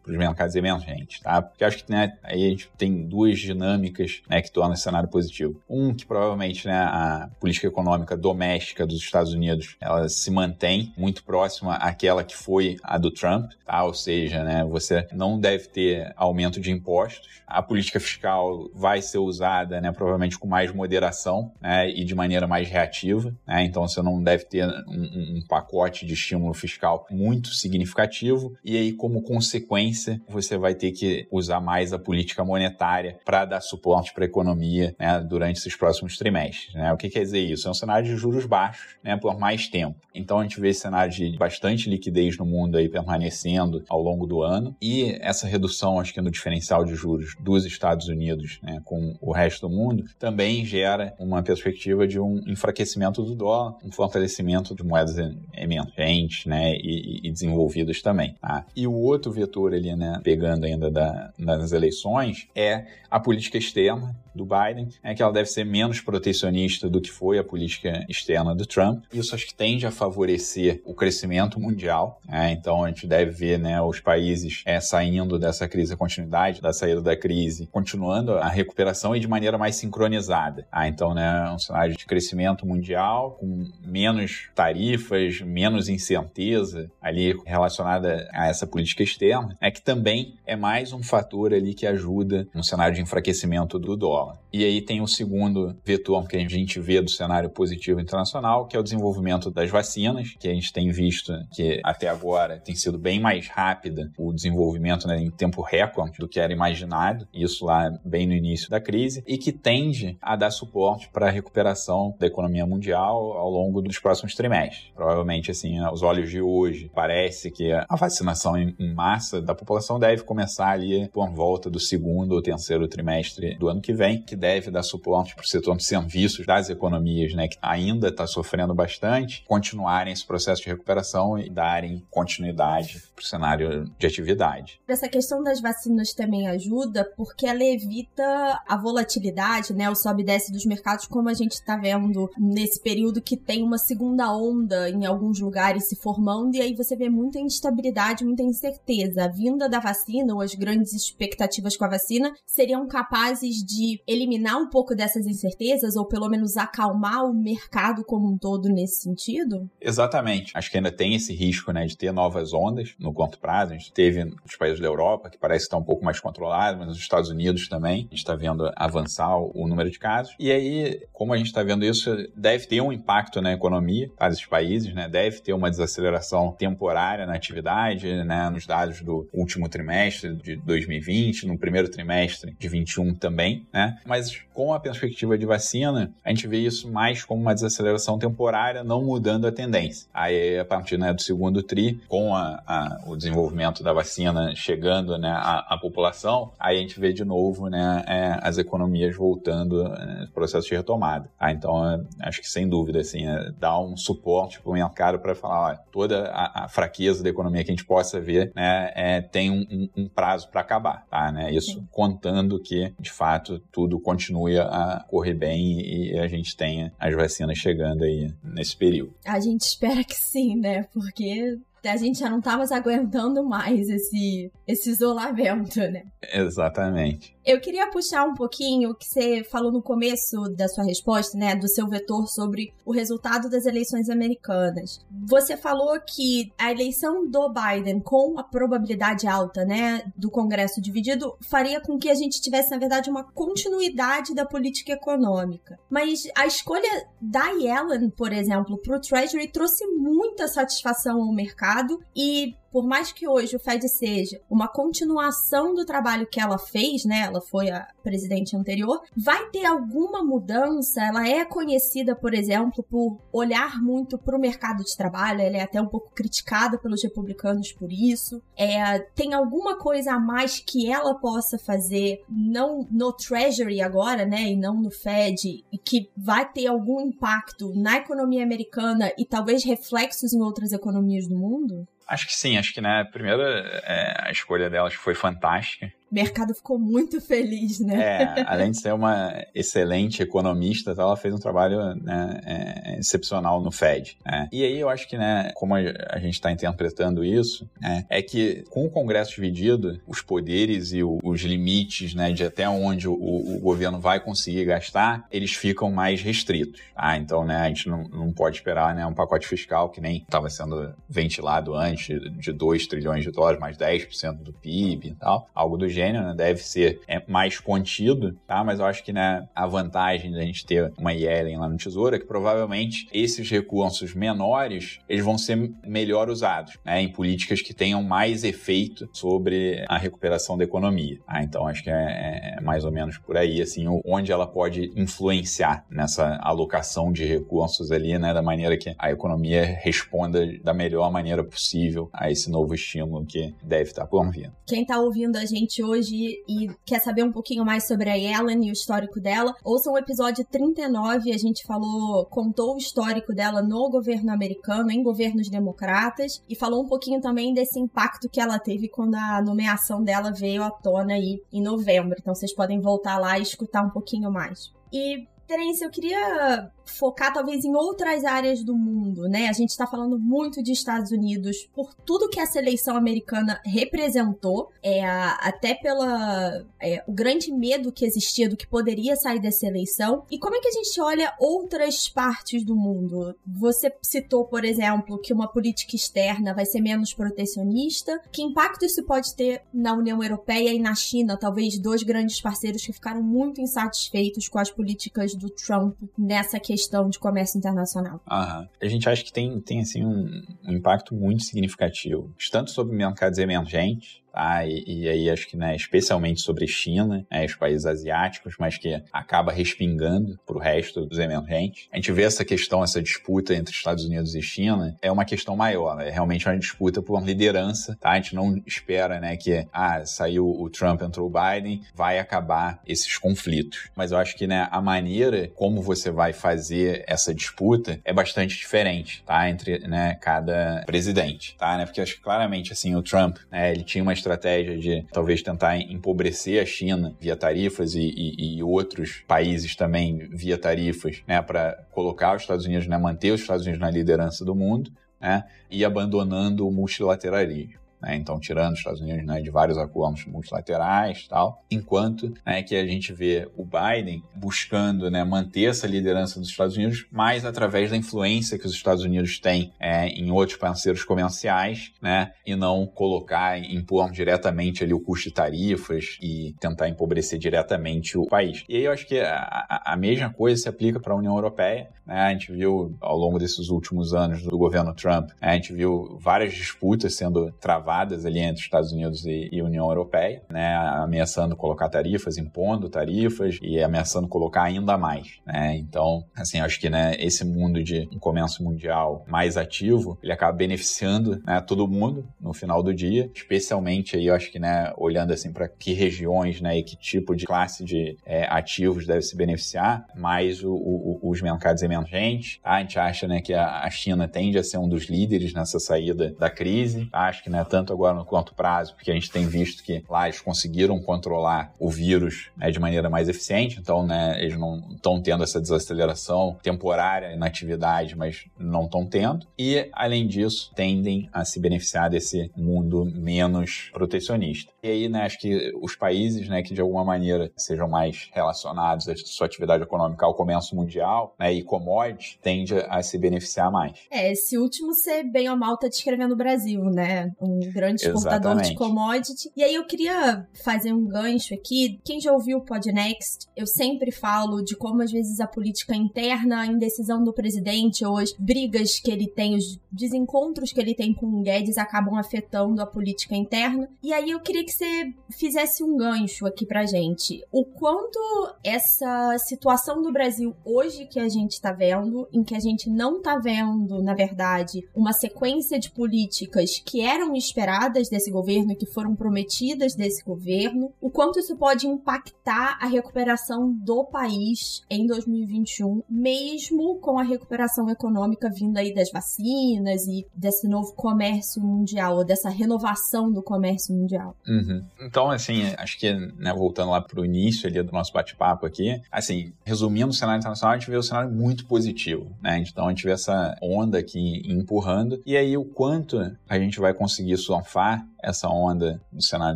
[0.03, 1.41] para os mercados emergentes, tá?
[1.41, 5.09] Porque acho que né, aí a gente tem duas dinâmicas né, que tornam esse cenário
[5.09, 5.61] positivo.
[5.69, 11.23] Um, que provavelmente né, a política econômica doméstica dos Estados Unidos ela se mantém muito
[11.23, 13.83] próxima àquela que foi a do Trump, tá?
[13.83, 17.39] Ou seja, né, você não deve ter aumento de impostos.
[17.45, 22.47] A política fiscal vai ser usada, né, provavelmente com mais moderação né, e de maneira
[22.47, 23.33] mais reativa.
[23.47, 23.63] Né?
[23.63, 28.55] Então você não deve ter um, um pacote de estímulo fiscal muito significativo.
[28.63, 33.61] E aí, como consequência, você vai ter que usar mais a política monetária para dar
[33.61, 36.73] suporte para a economia né, durante esses próximos trimestres.
[36.73, 36.91] Né?
[36.91, 37.67] O que quer dizer isso?
[37.67, 39.95] É um cenário de juros baixos né, por mais tempo.
[40.15, 44.25] Então a gente vê esse cenário de bastante liquidez no mundo aí permanecendo ao longo
[44.25, 44.75] do ano.
[44.81, 49.31] E essa redução, acho que no diferencial de juros dos Estados Unidos né, com o
[49.31, 54.83] resto do mundo, também gera uma perspectiva de um enfraquecimento do dólar, um fortalecimento de
[54.83, 55.17] moedas
[55.53, 58.33] emergentes né, e, e desenvolvidas também.
[58.41, 58.65] Tá?
[58.75, 64.15] E o outro vetor ali, né, pegando ainda da, das eleições, é a política externa
[64.33, 68.55] do Biden, é que ela deve ser menos protecionista do que foi a política externa
[68.55, 69.03] do Trump.
[69.13, 72.21] Isso acho que tende a favorecer o crescimento mundial.
[72.27, 72.51] Né?
[72.51, 76.71] Então a gente deve ver né, os países é, saindo dessa crise, a continuidade da
[76.71, 80.67] saída da crise, continuando a recuperação e de maneira mais sincronizada.
[80.71, 88.29] Ah, então, né, um cenário de crescimento mundial com menos tarifas, menos incerteza ali relacionada
[88.33, 92.63] a essa política externa, é que também é mais um fator ali que ajuda no
[92.63, 94.37] cenário de enfraquecimento do dólar.
[94.51, 98.75] E aí tem o segundo vetor que a gente vê do cenário positivo internacional, que
[98.75, 102.97] é o desenvolvimento das vacinas, que a gente tem visto que até agora tem sido
[102.97, 107.91] bem mais rápida o desenvolvimento né, em tempo recorde do que era imaginado, isso lá
[108.03, 112.27] bem no início da crise, e que tende a dar suporte para a recuperação da
[112.27, 114.91] economia mundial ao longo dos próximos trimestres.
[114.95, 120.23] Provavelmente, assim, aos olhos de hoje, parece que a vacinação em massa da população deve
[120.23, 124.71] começar ali por volta do segundo ou terceiro trimestre do ano que vem, que deve
[124.71, 129.43] dar suporte para o setor de serviços das economias, né, que ainda está sofrendo bastante,
[129.47, 134.79] continuarem esse processo de recuperação e darem continuidade para o cenário de atividade.
[134.87, 140.25] Essa questão das vacinas também ajuda porque ela evita a volatilidade, né, o sobe e
[140.25, 144.89] desce dos mercados, como a gente está vendo nesse período que tem uma segunda onda
[144.89, 148.78] em alguns lugares se formando e aí você vê muita instabilidade, muita incerteza.
[149.17, 154.57] A vinda da vacina ou as grandes expectativas com a vacina seriam capazes de eliminar
[154.57, 159.69] um pouco dessas incertezas ou pelo menos acalmar o mercado como um todo nesse sentido?
[159.79, 160.51] Exatamente.
[160.55, 163.73] Acho que ainda tem esse risco, né, de ter novas ondas no curto prazo.
[163.73, 166.87] A gente teve nos países da Europa, que parece estar um pouco mais controlado, mas
[166.87, 170.35] nos Estados Unidos também, a gente está vendo avançar o número de casos.
[170.39, 174.29] E aí, como a gente está vendo isso, deve ter um impacto na economia tá,
[174.29, 175.07] desses países, né?
[175.07, 178.49] Deve ter uma desaceleração temporária na atividade, né?
[178.49, 183.97] Nos dados do último trimestre de 2020, no primeiro trimestre de 21 também, né?
[184.05, 188.83] Mas com a perspectiva de vacina, a gente vê isso mais como uma desaceleração temporária,
[188.83, 190.07] não mudando a tendência.
[190.13, 195.17] Aí, a partir né, do segundo TRI, com a, a, o desenvolvimento da vacina chegando
[195.17, 199.87] né, à, à, população, aí a gente vê de novo né, é, as economias voltando
[199.87, 201.29] é, processo de retomada.
[201.39, 205.19] Ah, então, é, acho que sem dúvida, assim, é, dá um suporte para o mercado
[205.19, 208.91] para falar, olha, toda a, a, fraqueza da economia que a gente possa ver né,
[208.93, 211.05] é, tem um, um prazo para acabar.
[211.09, 211.53] Tá, né?
[211.53, 211.87] Isso Sim.
[211.89, 217.57] contando que, de fato, tudo continue a correr bem e a gente tenha as vacinas
[217.57, 219.15] chegando aí nesse período.
[219.25, 220.83] A gente espera que sim, né?
[220.93, 226.03] Porque a gente já não tá mais aguentando mais esse, esse isolamento, né?
[226.33, 227.37] Exatamente.
[227.45, 231.55] Eu queria puxar um pouquinho o que você falou no começo da sua resposta, né,
[231.55, 234.99] do seu vetor sobre o resultado das eleições americanas.
[235.27, 241.35] Você falou que a eleição do Biden com a probabilidade alta, né, do Congresso dividido,
[241.49, 245.79] faria com que a gente tivesse, na verdade, uma continuidade da política econômica.
[245.89, 251.68] Mas a escolha da Yellen, por exemplo, para o Treasury trouxe muita satisfação ao mercado
[252.15, 257.05] e por mais que hoje o Fed seja uma continuação do trabalho que ela fez,
[257.05, 257.21] né?
[257.21, 261.01] Ela foi a presidente anterior, vai ter alguma mudança?
[261.01, 265.61] Ela é conhecida, por exemplo, por olhar muito para o mercado de trabalho, ela é
[265.61, 268.41] até um pouco criticada pelos republicanos por isso.
[268.57, 274.49] É, tem alguma coisa a mais que ela possa fazer, não no Treasury agora, né?
[274.49, 279.63] E não no Fed, e que vai ter algum impacto na economia americana e talvez
[279.63, 281.87] reflexos em outras economias do mundo?
[282.09, 286.53] Acho que sim, acho que né, primeiro é, a escolha delas foi fantástica o mercado
[286.53, 287.99] ficou muito feliz, né?
[287.99, 293.71] É, além de ser uma excelente economista, ela fez um trabalho né, é, excepcional no
[293.71, 294.17] Fed.
[294.25, 294.49] Né?
[294.51, 298.63] E aí eu acho que, né, como a gente está interpretando isso, né, é que
[298.69, 303.13] com o Congresso dividido, os poderes e o, os limites né, de até onde o,
[303.13, 306.81] o, governo vai conseguir gastar, eles ficam mais restritos.
[306.95, 307.17] Tá?
[307.17, 310.49] Então, né, a gente não, não pode esperar né, um pacote fiscal que nem estava
[310.49, 315.77] sendo ventilado antes de 2 trilhões de dólares, mais 10% do PIB e tal, algo
[315.77, 318.63] do gênero né, deve ser é, mais contido, tá?
[318.63, 322.15] Mas eu acho que né, a vantagem da gente ter uma Yellen lá no Tesouro
[322.15, 327.73] é que provavelmente esses recursos menores eles vão ser melhor usados né, em políticas que
[327.73, 331.19] tenham mais efeito sobre a recuperação da economia.
[331.25, 331.43] Tá?
[331.43, 334.91] Então acho que é, é, é mais ou menos por aí, assim, onde ela pode
[334.95, 341.11] influenciar nessa alocação de recursos ali, né, da maneira que a economia responda da melhor
[341.11, 344.51] maneira possível a esse novo estímulo que deve estar por vir.
[344.65, 348.67] Quem está ouvindo a gente hoje e quer saber um pouquinho mais sobre a Ellen
[348.67, 353.61] e o histórico dela, ouça o episódio 39, a gente falou, contou o histórico dela
[353.61, 358.59] no governo americano, em governos democratas, e falou um pouquinho também desse impacto que ela
[358.59, 362.15] teve quando a nomeação dela veio à tona aí em novembro.
[362.19, 364.71] Então vocês podem voltar lá e escutar um pouquinho mais.
[364.91, 369.47] E Terence, eu queria focar talvez em outras áreas do mundo, né?
[369.47, 374.71] A gente está falando muito de Estados Unidos por tudo que essa eleição americana representou,
[374.83, 380.23] é, até pela é, o grande medo que existia do que poderia sair dessa eleição.
[380.29, 383.35] E como é que a gente olha outras partes do mundo?
[383.45, 388.19] Você citou, por exemplo, que uma política externa vai ser menos protecionista.
[388.31, 392.85] Que impacto isso pode ter na União Europeia e na China, talvez dois grandes parceiros
[392.85, 396.78] que ficaram muito insatisfeitos com as políticas do Trump nessa questão
[397.09, 398.21] de comércio internacional.
[398.29, 398.67] Aham.
[398.81, 403.37] A gente acha que tem, tem assim, um, um impacto muito significativo, tanto sobre mercados
[403.37, 404.65] emergentes, Tá?
[404.65, 409.01] E, e, aí acho que, né, especialmente sobre China, né, os países asiáticos, mas que
[409.11, 411.87] acaba respingando para o resto dos emergentes.
[411.91, 415.55] A gente vê essa questão, essa disputa entre Estados Unidos e China, é uma questão
[415.55, 418.11] maior, é realmente uma disputa por liderança, tá?
[418.11, 422.81] A gente não espera, né, que, ah, saiu o Trump, entrou o Biden, vai acabar
[422.87, 423.89] esses conflitos.
[423.95, 428.57] Mas eu acho que, né, a maneira como você vai fazer essa disputa é bastante
[428.57, 429.49] diferente, tá?
[429.49, 431.77] Entre, né, cada presidente, tá?
[431.77, 431.85] Né?
[431.85, 435.77] Porque acho que claramente, assim, o Trump, né, ele tinha uma estratégia de talvez tentar
[435.77, 441.83] empobrecer a China via tarifas e, e, e outros países também via tarifas, né, para
[441.91, 445.83] colocar os Estados Unidos, né, manter os Estados Unidos na liderança do mundo, né, e
[445.83, 447.79] abandonando o multilateralismo.
[448.01, 448.15] Né?
[448.15, 452.85] Então, tirando os Estados Unidos né, de vários acordos multilaterais tal, enquanto né, que a
[452.85, 457.97] gente vê o Biden buscando né, manter essa liderança dos Estados Unidos, mais através da
[457.97, 463.59] influência que os Estados Unidos têm é, em outros parceiros comerciais, né, e não colocar,
[463.59, 468.63] impor diretamente ali o custo de tarifas e tentar empobrecer diretamente o país.
[468.69, 471.89] E aí eu acho que a, a mesma coisa se aplica para a União Europeia.
[472.05, 472.19] Né?
[472.19, 476.53] A gente viu ao longo desses últimos anos do governo Trump, a gente viu várias
[476.53, 481.89] disputas sendo travadas travadas ali entre Estados Unidos e, e, União Europeia, né, ameaçando colocar
[481.89, 485.75] tarifas, impondo tarifas e ameaçando colocar ainda mais, né?
[485.77, 490.55] Então, assim, acho que né, esse mundo de um comércio mundial mais ativo, ele acaba
[490.55, 495.33] beneficiando né, todo mundo no final do dia, especialmente aí, eu acho que, né, olhando
[495.33, 499.35] assim para que regiões, né, e que tipo de classe de é, ativos deve se
[499.35, 502.59] beneficiar, mais o, o, os mercados emergentes.
[502.61, 502.73] Tá?
[502.73, 506.35] A gente acha, né, que a China tende a ser um dos líderes nessa saída
[506.37, 507.07] da crise.
[507.07, 507.21] Tá?
[507.21, 510.27] Acho que, né, tanto agora no curto prazo, porque a gente tem visto que lá
[510.27, 515.21] eles conseguiram controlar o vírus né, de maneira mais eficiente, então né, eles não estão
[515.21, 519.47] tendo essa desaceleração temporária na atividade, mas não estão tendo.
[519.57, 524.71] E, além disso, tendem a se beneficiar desse mundo menos protecionista.
[524.83, 529.07] E aí, né, acho que os países né, que de alguma maneira sejam mais relacionados
[529.07, 533.99] à sua atividade econômica ao comércio mundial né, e commodities, tende a se beneficiar mais.
[534.11, 537.31] É, esse último ser bem ou mal tá descrevendo o Brasil, né?
[537.41, 539.51] Um grande exportador de commodity.
[539.55, 541.99] E aí eu queria fazer um gancho aqui.
[542.03, 546.61] Quem já ouviu o Podnext, eu sempre falo de como às vezes a política interna,
[546.61, 551.13] a indecisão do presidente ou as brigas que ele tem, os desencontros que ele tem
[551.13, 553.89] com o Guedes acabam afetando a política interna.
[554.03, 557.43] E aí eu queria que você fizesse um gancho aqui pra gente.
[557.51, 558.19] O quanto
[558.63, 563.21] essa situação do Brasil hoje que a gente tá vendo, em que a gente não
[563.21, 568.85] tá vendo, na verdade, uma sequência de políticas que eram esperadas esperadas desse governo, que
[568.85, 576.03] foram prometidas desse governo, o quanto isso pode impactar a recuperação do país em 2021,
[576.09, 582.25] mesmo com a recuperação econômica vindo aí das vacinas e desse novo comércio mundial, ou
[582.25, 584.35] dessa renovação do comércio mundial.
[584.47, 584.83] Uhum.
[585.01, 589.01] Então, assim, acho que, né, voltando lá para o início ali do nosso bate-papo aqui,
[589.11, 592.59] assim, resumindo o cenário internacional, a gente vê um cenário muito positivo, né?
[592.59, 596.93] Então, a gente vê essa onda aqui empurrando, e aí o quanto a gente vai
[596.93, 599.55] conseguir surfar essa onda do cenário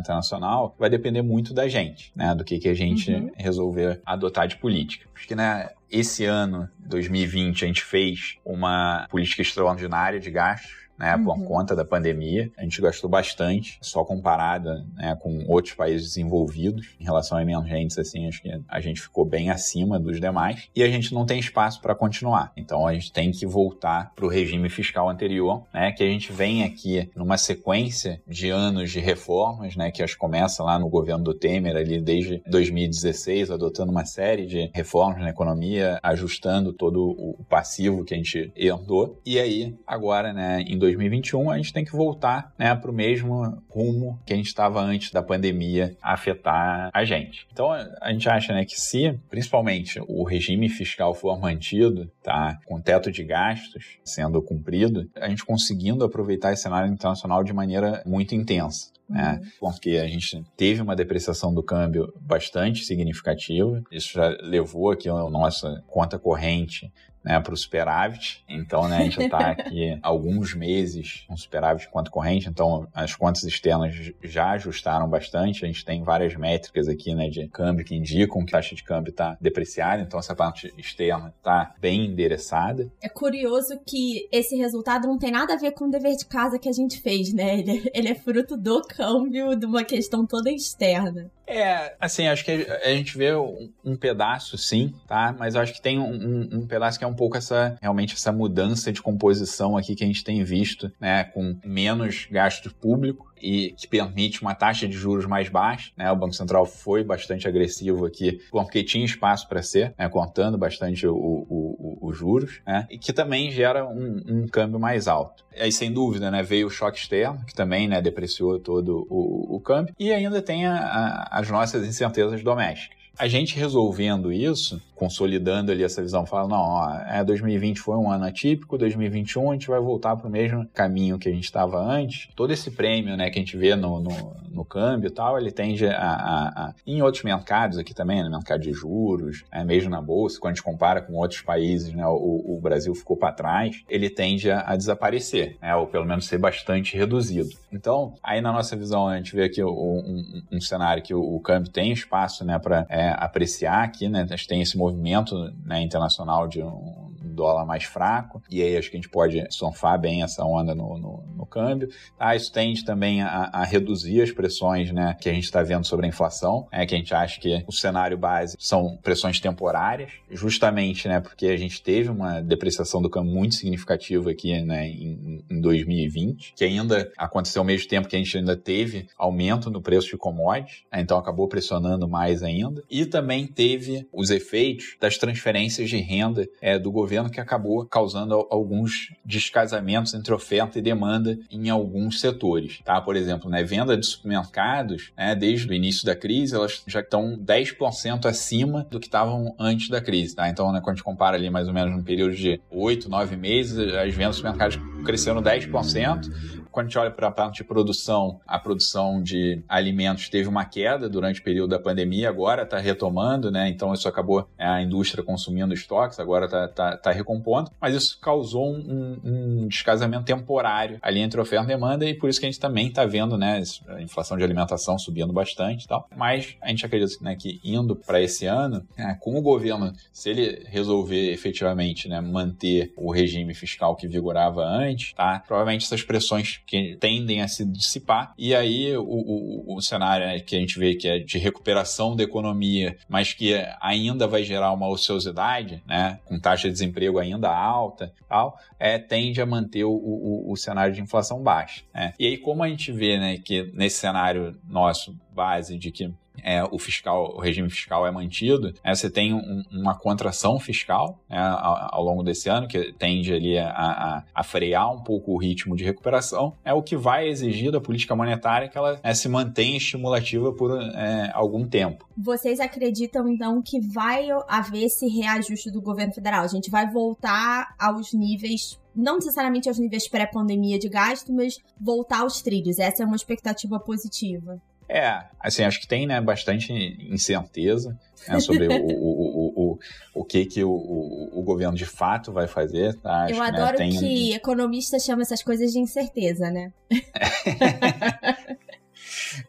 [0.00, 2.34] internacional vai depender muito da gente, né?
[2.34, 3.30] Do que, que a gente uhum.
[3.36, 5.06] resolver adotar de política.
[5.14, 11.14] Acho que, né, esse ano, 2020, a gente fez uma política extraordinária de gastos né,
[11.16, 11.24] uhum.
[11.24, 12.50] por conta da pandemia.
[12.56, 17.98] A gente gastou bastante, só comparada né, com outros países desenvolvidos em relação a emergentes,
[17.98, 21.38] assim, acho que a gente ficou bem acima dos demais e a gente não tem
[21.38, 22.52] espaço para continuar.
[22.56, 26.32] Então a gente tem que voltar para o regime fiscal anterior, né, que a gente
[26.32, 31.22] vem aqui numa sequência de anos de reformas, né, que as começa lá no governo
[31.22, 37.44] do Temer ali desde 2016, adotando uma série de reformas na economia, ajustando todo o
[37.48, 39.20] passivo que a gente herdou.
[39.24, 43.62] E aí agora, né, em 2021, a gente tem que voltar né, para o mesmo
[43.68, 47.46] rumo que a gente estava antes da pandemia afetar a gente.
[47.52, 52.80] Então a gente acha né, que se, principalmente, o regime fiscal for mantido, tá, com
[52.80, 58.34] teto de gastos sendo cumprido, a gente conseguindo aproveitar esse cenário internacional de maneira muito
[58.34, 59.38] intensa né?
[59.40, 59.50] Uhum.
[59.60, 63.82] Porque a gente teve uma depreciação do câmbio bastante significativa.
[63.90, 66.90] Isso já levou aqui a nossa conta corrente
[67.24, 68.44] né, para o superávit.
[68.48, 73.42] Então, né, a gente está aqui alguns meses com superávit quanto corrente, então as contas
[73.44, 75.64] externas já ajustaram bastante.
[75.64, 78.84] A gente tem várias métricas aqui né, de câmbio que indicam que a taxa de
[78.84, 82.90] câmbio está depreciada, então essa parte externa está bem endereçada.
[83.02, 86.58] É curioso que esse resultado não tem nada a ver com o dever de casa
[86.58, 87.58] que a gente fez, né?
[87.58, 91.30] Ele, ele é fruto do câmbio, de uma questão toda externa.
[91.46, 95.34] É, assim, acho que a gente vê um, um pedaço, sim, tá?
[95.38, 98.90] Mas acho que tem um, um, pedaço que é um pouco essa, realmente, essa mudança
[98.90, 101.24] de composição aqui que a gente tem visto, né?
[101.24, 105.92] Com menos gasto público e que permite uma taxa de juros mais baixa.
[105.96, 106.10] Né?
[106.10, 110.08] O Banco Central foi bastante agressivo aqui, porque tinha espaço para ser, né?
[110.08, 112.86] cortando bastante os juros, né?
[112.90, 115.44] e que também gera um, um, câmbio mais alto.
[115.58, 119.60] Aí, sem dúvida, né, veio o choque externo, que também né, depreciou todo o, o
[119.60, 122.93] câmbio, e ainda tem a, a, as nossas incertezas domésticas.
[123.18, 128.10] A gente resolvendo isso, consolidando ali essa visão, fala, não, ó, é, 2020 foi um
[128.10, 131.78] ano atípico, 2021 a gente vai voltar para o mesmo caminho que a gente estava
[131.78, 132.28] antes.
[132.34, 135.50] Todo esse prêmio, né, que a gente vê no, no, no câmbio e tal, ele
[135.50, 139.90] tende a, a, a, em outros mercados aqui também, no mercado de juros, é, mesmo
[139.90, 143.32] na bolsa, quando a gente compara com outros países, né, o, o Brasil ficou para
[143.32, 147.50] trás, ele tende a, a desaparecer, né, ou pelo menos ser bastante reduzido.
[147.72, 151.20] Então, aí na nossa visão, a gente vê aqui um, um, um cenário que o,
[151.20, 154.22] o, câmbio tem espaço, né, para é, apreciar aqui, né?
[154.22, 155.34] A gente tem esse movimento
[155.64, 159.98] né, internacional de um dólar mais fraco, e aí acho que a gente pode surfar
[159.98, 161.88] bem essa onda no, no câmbio.
[162.18, 165.86] Ah, isso tende também a, a, reduzir as pressões né, que a gente está vendo
[165.86, 170.10] sobre a inflação, é que a gente acha que o cenário base são pressões temporárias,
[170.30, 175.44] justamente né, porque a gente teve uma depreciação do câmbio muito significativa aqui né, em,
[175.48, 179.80] em 2020, que ainda aconteceu ao mesmo tempo que a gente ainda teve aumento no
[179.80, 182.82] preço de commodities, né, então acabou pressionando mais ainda.
[182.90, 188.46] E também teve os efeitos das transferências de renda é, do governo que acabou causando
[188.50, 192.80] alguns descasamentos entre oferta e demanda em alguns setores.
[192.84, 193.00] Tá?
[193.00, 197.38] Por exemplo, né, venda de supermercados, né, desde o início da crise, elas já estão
[197.38, 200.34] 10% acima do que estavam antes da crise.
[200.34, 200.48] Tá?
[200.48, 203.36] Então, né, quando a gente compara ali mais ou menos no período de 8, 9
[203.36, 206.30] meses, as vendas de supermercados cresceram 10%,
[206.74, 210.64] quando a gente olha para a parte de produção, a produção de alimentos teve uma
[210.64, 213.68] queda durante o período da pandemia, agora está retomando, né?
[213.68, 218.18] Então isso acabou é, a indústria consumindo estoques, agora está tá, tá recompondo, mas isso
[218.20, 222.50] causou um, um, descasamento temporário ali entre oferta e demanda e por isso que a
[222.50, 226.08] gente também está vendo, né, a inflação de alimentação subindo bastante e tal.
[226.16, 230.30] Mas a gente acredita né, que indo para esse ano, né, com o governo, se
[230.30, 235.40] ele resolver efetivamente né, manter o regime fiscal que vigorava antes, tá?
[235.46, 238.34] Provavelmente essas pressões que tendem a se dissipar.
[238.38, 242.16] E aí o, o, o cenário né, que a gente vê que é de recuperação
[242.16, 247.54] da economia, mas que ainda vai gerar uma ociosidade, né, com taxa de desemprego ainda
[247.54, 251.82] alta, tal, é, tende a manter o, o, o cenário de inflação baixa.
[251.92, 252.12] Né?
[252.18, 256.12] E aí como a gente vê né, que nesse cenário nosso base de que
[256.42, 261.18] é, o fiscal, o regime fiscal é mantido, é, você tem um, uma contração fiscal
[261.28, 265.32] né, ao, ao, longo desse ano, que tende ali a, a, a, frear um pouco
[265.32, 269.14] o ritmo de recuperação, é o que vai exigir da política monetária que ela é,
[269.14, 272.06] se mantenha estimulativa por é, algum tempo.
[272.16, 276.44] Vocês acreditam, então, que vai haver esse reajuste do governo federal?
[276.44, 282.20] A gente vai voltar aos níveis não necessariamente aos níveis pré-pandemia de gasto, mas voltar
[282.20, 282.78] aos trilhos.
[282.78, 284.60] Essa é uma expectativa positiva.
[284.88, 286.72] É, assim, acho que tem né, bastante
[287.10, 289.78] incerteza né, sobre o, o, o,
[290.14, 292.94] o, que, que o, o, governo de fato vai fazer.
[293.00, 293.24] Tá?
[293.24, 294.34] Acho, Eu né, adoro né, que um...
[294.34, 296.72] economista chama essas coisas de incerteza, né?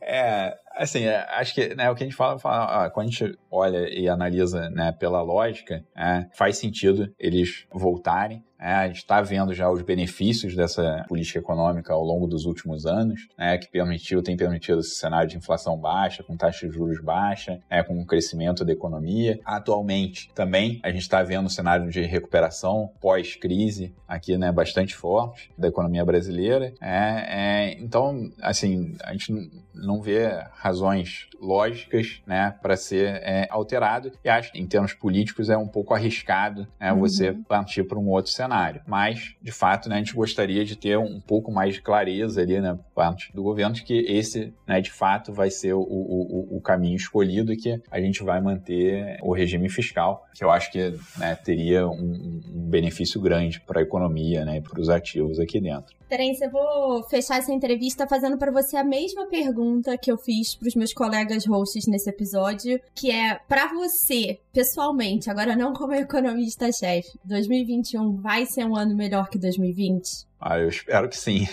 [0.02, 3.38] é, assim, é, acho que né, o que a gente fala, fala quando a gente
[3.52, 8.44] olha e analisa né, pela lógica, é, faz sentido eles voltarem.
[8.60, 12.86] É, a gente está vendo já os benefícios dessa política econômica ao longo dos últimos
[12.86, 17.02] anos, né, que permitiu, tem permitido esse cenário de inflação baixa, com taxa de juros
[17.02, 19.40] baixa, é, com o crescimento da economia.
[19.44, 25.52] Atualmente, também, a gente está vendo um cenário de recuperação pós-crise aqui, né, bastante forte
[25.58, 26.74] da economia brasileira.
[26.82, 29.34] É, é, então, assim, a gente
[29.74, 35.50] não vê razões lógicas né, para ser é, alterado e acho que, em termos políticos,
[35.50, 37.00] é um pouco arriscado né, uhum.
[37.00, 38.82] você partir para um outro cenário cenário.
[38.88, 42.60] Mas, de fato, né, a gente gostaria de ter um pouco mais de clareza ali,
[42.62, 46.62] né, parte do governo, de que esse, né, de fato, vai ser o, o, o
[46.62, 50.98] caminho escolhido e que a gente vai manter o regime fiscal, que eu acho que
[51.18, 55.60] né, teria um, um benefício grande para a economia né, e para os ativos aqui
[55.60, 55.96] dentro.
[56.08, 60.56] Terence, eu vou fechar essa entrevista fazendo para você a mesma pergunta que eu fiz
[60.56, 65.94] para os meus colegas hosts nesse episódio, que é para você, pessoalmente, agora não como
[65.94, 70.26] economista-chefe, 2021 vai ser um ano melhor que 2020?
[70.40, 71.48] Ah, eu espero que sim.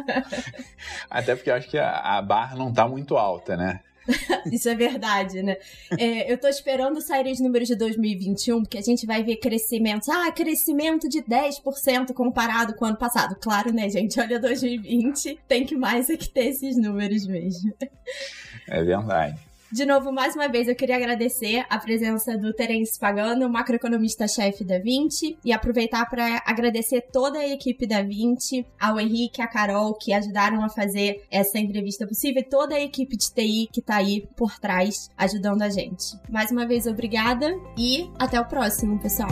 [1.10, 3.80] Até porque eu acho que a, a barra não está muito alta, né?
[4.50, 5.56] Isso é verdade, né?
[5.98, 10.10] É, eu tô esperando sair os números de 2021, porque a gente vai ver crescimento.
[10.10, 13.36] Ah, crescimento de 10% comparado com o ano passado.
[13.40, 14.20] Claro, né, gente?
[14.20, 17.72] Olha 2020, tem que mais é que ter esses números mesmo.
[18.68, 19.51] É verdade.
[19.72, 24.78] De novo, mais uma vez, eu queria agradecer a presença do Terence Pagano, macroeconomista-chefe da
[24.78, 30.12] 20, e aproveitar para agradecer toda a equipe da 20, ao Henrique, a Carol, que
[30.12, 34.28] ajudaram a fazer essa entrevista possível, e toda a equipe de TI que está aí
[34.36, 36.18] por trás ajudando a gente.
[36.28, 39.30] Mais uma vez, obrigada e até o próximo, pessoal.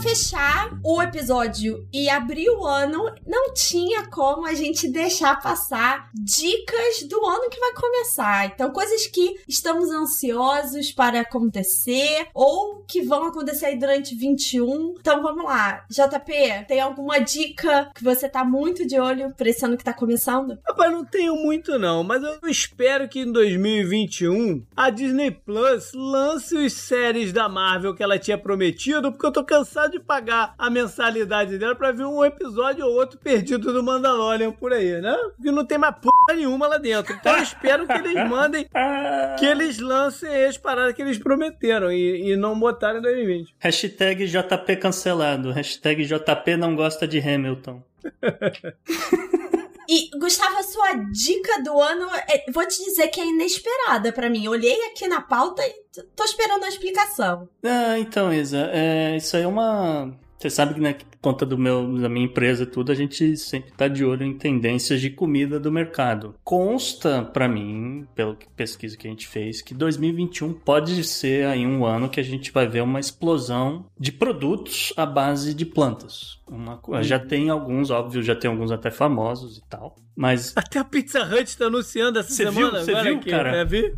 [0.00, 7.02] Fechar o episódio e abrir o ano, não tinha como a gente deixar passar dicas
[7.08, 8.46] do ano que vai começar.
[8.46, 14.94] Então, coisas que estamos ansiosos para acontecer ou que vão acontecer aí durante 21.
[14.98, 15.84] Então, vamos lá.
[15.90, 19.92] JP, tem alguma dica que você tá muito de olho para esse ano que tá
[19.92, 20.58] começando?
[20.66, 26.56] Rapaz, não tenho muito não, mas eu espero que em 2021 a Disney Plus lance
[26.56, 30.70] os séries da Marvel que ela tinha prometido, porque eu tô cansado de pagar a
[30.70, 35.16] mensalidade dela pra ver um episódio ou outro perdido do Mandalorian por aí, né?
[35.36, 37.12] Porque não tem mais porra nenhuma lá dentro.
[37.12, 38.66] Então eu espero que eles mandem,
[39.38, 43.54] que eles lancem as paradas que eles prometeram e, e não botaram em 2020.
[43.58, 45.50] Hashtag JP cancelado.
[45.52, 47.82] Hashtag JP não gosta de Hamilton.
[49.88, 54.28] E, Gustavo, a sua dica do ano, é, vou te dizer que é inesperada para
[54.30, 54.48] mim.
[54.48, 55.74] Olhei aqui na pauta e
[56.14, 57.48] tô esperando a explicação.
[57.64, 60.94] Ah, então, Isa, é, isso aí é uma você sabe que, né,
[61.26, 64.32] conta do meu, da minha empresa e tudo, a gente sempre tá de olho em
[64.32, 66.36] tendências de comida do mercado.
[66.44, 71.84] Consta para mim, pela pesquisa que a gente fez, que 2021 pode ser aí um
[71.84, 76.38] ano que a gente vai ver uma explosão de produtos à base de plantas.
[76.48, 79.96] Uma, já tem alguns, óbvio, já tem alguns até famosos e tal.
[80.16, 80.54] Mas.
[80.56, 82.82] Até a Pizza Hut tá anunciando essa cê semana.
[82.82, 83.64] Você viu, aqui, cara?
[83.64, 83.90] Né?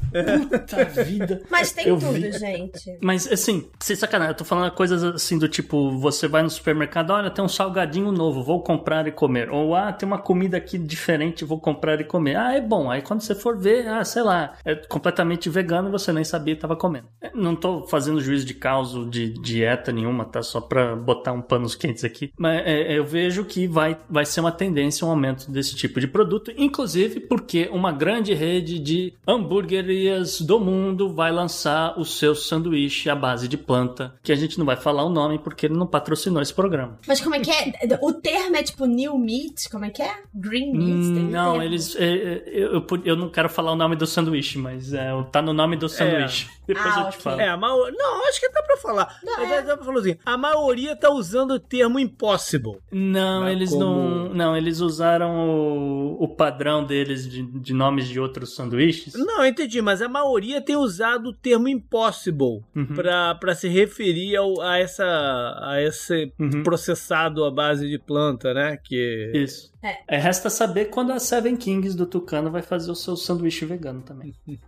[0.51, 1.43] Puta vida.
[1.49, 2.33] Mas tem eu tudo, vi.
[2.33, 2.99] gente.
[3.01, 7.13] Mas, assim, sem sacanagem, eu tô falando coisas assim do tipo: você vai no supermercado,
[7.19, 9.51] olha, tem um salgadinho novo, vou comprar e comer.
[9.51, 12.37] Ou, ah, tem uma comida aqui diferente, vou comprar e comer.
[12.37, 12.91] Ah, é bom.
[12.91, 16.55] Aí quando você for ver, ah, sei lá, é completamente vegano e você nem sabia
[16.55, 17.07] que tava comendo.
[17.33, 20.43] Não tô fazendo juízo de causa de dieta nenhuma, tá?
[20.43, 22.33] Só pra botar um panos quentes aqui.
[22.37, 26.09] Mas é, eu vejo que vai, vai ser uma tendência, um aumento desse tipo de
[26.09, 32.35] de produto, inclusive porque uma grande rede de hamburguerias do mundo vai lançar o seu
[32.35, 35.77] sanduíche à base de planta, que a gente não vai falar o nome porque ele
[35.77, 36.98] não patrocinou esse programa.
[37.07, 37.73] Mas como é que é?
[38.01, 39.69] O termo é tipo new meat?
[39.71, 40.15] Como é que é?
[40.35, 41.19] Green meat?
[41.19, 41.97] Hum, não, eles.
[41.97, 45.41] É, é, eu, eu, eu, não quero falar o nome do sanduíche, mas é, tá
[45.41, 46.49] no nome do sanduíche.
[46.55, 46.59] É.
[46.69, 47.21] Depois ah, eu te okay.
[47.21, 47.41] falo.
[47.41, 47.57] É.
[47.57, 49.19] Não, acho que dá pra falar.
[49.23, 49.63] Não, é.
[49.63, 50.17] dá pra falar assim.
[50.25, 52.79] A maioria tá usando o termo impossible.
[52.93, 53.85] Não, eles Como...
[53.85, 54.29] não.
[54.35, 59.15] Não, eles usaram o, o padrão deles de, de, nomes de outros sanduíches.
[59.15, 62.87] Não, entendi, mas a maioria tem usado o termo impossible uhum.
[62.95, 66.63] pra, pra se referir ao, a, essa, a esse uhum.
[66.63, 68.77] processado à base de planta, né?
[68.83, 69.33] Que...
[69.35, 69.73] Isso.
[69.83, 69.99] É.
[70.09, 70.19] é.
[70.19, 74.35] Resta saber quando a Seven Kings do Tucano vai fazer o seu sanduíche vegano também.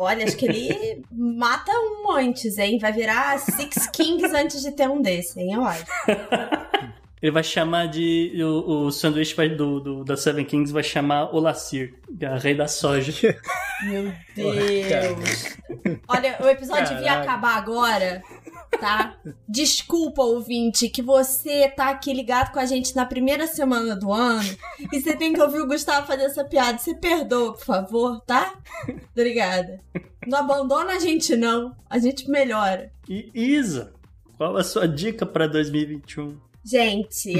[0.00, 2.78] Olha, acho que ele mata um antes, hein?
[2.78, 5.54] Vai virar Six Kings antes de ter um desse, hein?
[5.54, 5.84] Eu acho.
[7.20, 8.32] Ele vai chamar de.
[8.42, 12.68] O, o sanduíche vai, do, do, da Seven Kings vai chamar Olacir, a rei da
[12.68, 13.12] soja.
[13.84, 15.56] Meu Deus!
[16.08, 16.94] Olha, o episódio Caraca.
[16.94, 18.22] devia acabar agora
[18.80, 19.16] tá?
[19.48, 24.48] Desculpa, ouvinte, que você tá aqui ligado com a gente na primeira semana do ano
[24.92, 26.78] e você tem que ouvir o Gustavo fazer essa piada.
[26.78, 28.54] Você perdoa, por favor, tá?
[29.12, 29.80] Obrigada.
[30.26, 31.74] Não abandona a gente, não.
[31.88, 32.90] A gente melhora.
[33.08, 33.92] E Isa,
[34.36, 36.47] qual a sua dica para 2021?
[36.68, 37.32] Gente,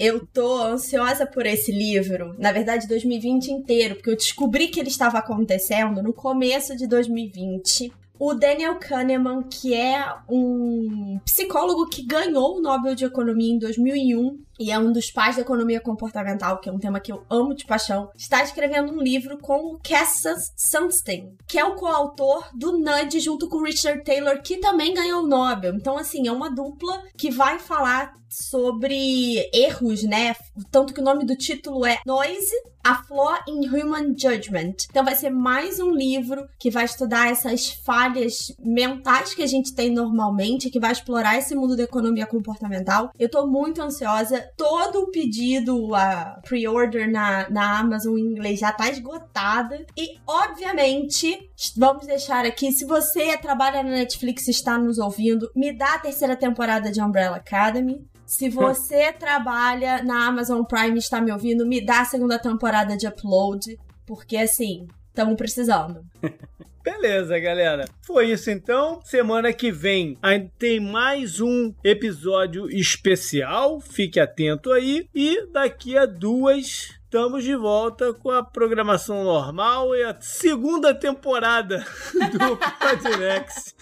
[0.00, 4.88] eu tô ansiosa por esse livro, na verdade 2020 inteiro, porque eu descobri que ele
[4.88, 12.56] estava acontecendo no começo de 2020 o Daniel Kahneman, que é um psicólogo que ganhou
[12.56, 16.68] o Nobel de Economia em 2001, e é um dos pais da economia comportamental, que
[16.68, 20.52] é um tema que eu amo de paixão, está escrevendo um livro com o Cassius
[20.56, 25.22] Sunstein, que é o coautor do Nudge junto com o Richard Taylor, que também ganhou
[25.22, 25.74] o Nobel.
[25.74, 30.34] Então, assim, é uma dupla que vai falar sobre erros, né?
[30.70, 34.74] Tanto que o nome do título é Noise, a Flaw in Human Judgment.
[34.90, 39.74] Então vai ser mais um livro que vai estudar essas falhas mentais que a gente
[39.74, 43.10] tem normalmente, que vai explorar esse mundo da economia comportamental.
[43.18, 44.43] Eu tô muito ansiosa.
[44.56, 49.84] Todo o pedido, a pre-order na, na Amazon em inglês já tá esgotada.
[49.96, 55.72] E, obviamente, vamos deixar aqui, se você trabalha na Netflix e está nos ouvindo, me
[55.72, 58.06] dá a terceira temporada de Umbrella Academy.
[58.26, 62.96] Se você trabalha na Amazon Prime e está me ouvindo, me dá a segunda temporada
[62.96, 66.04] de Upload, porque assim, estamos precisando.
[66.82, 67.86] Beleza, galera.
[68.02, 69.00] Foi isso então.
[69.04, 70.18] Semana que vem
[70.58, 73.80] tem mais um episódio especial.
[73.80, 75.08] Fique atento aí.
[75.14, 81.78] E daqui a duas estamos de volta com a programação normal e a segunda temporada
[82.32, 83.72] do Podnext.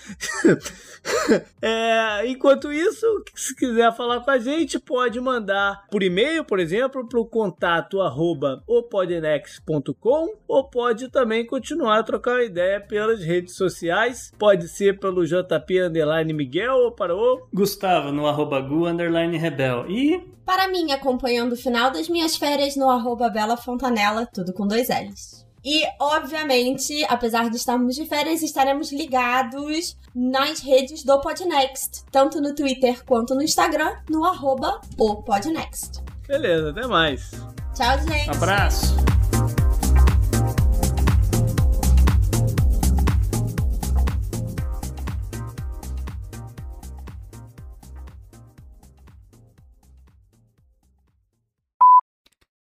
[1.63, 7.09] é, enquanto isso, se quiser falar com a gente, pode mandar por e-mail, por exemplo,
[7.09, 9.19] para o contato arroba ou pode
[11.09, 14.31] também continuar a trocar uma ideia pelas redes sociais.
[14.39, 19.87] Pode ser pelo JP Underline Miguel ou para o Gustavo no arroba Gu Underline Rebel.
[19.89, 24.67] E para mim, acompanhando o final das minhas férias no arroba Bela Fontanella, tudo com
[24.67, 25.47] dois L's.
[25.65, 32.55] E, obviamente, apesar de estarmos de férias, estaremos ligados nas redes do Podnext, tanto no
[32.55, 36.03] Twitter quanto no Instagram, no arroba o Podnext.
[36.27, 37.31] Beleza, até mais.
[37.75, 38.31] Tchau, gente.
[38.31, 38.97] Abraço.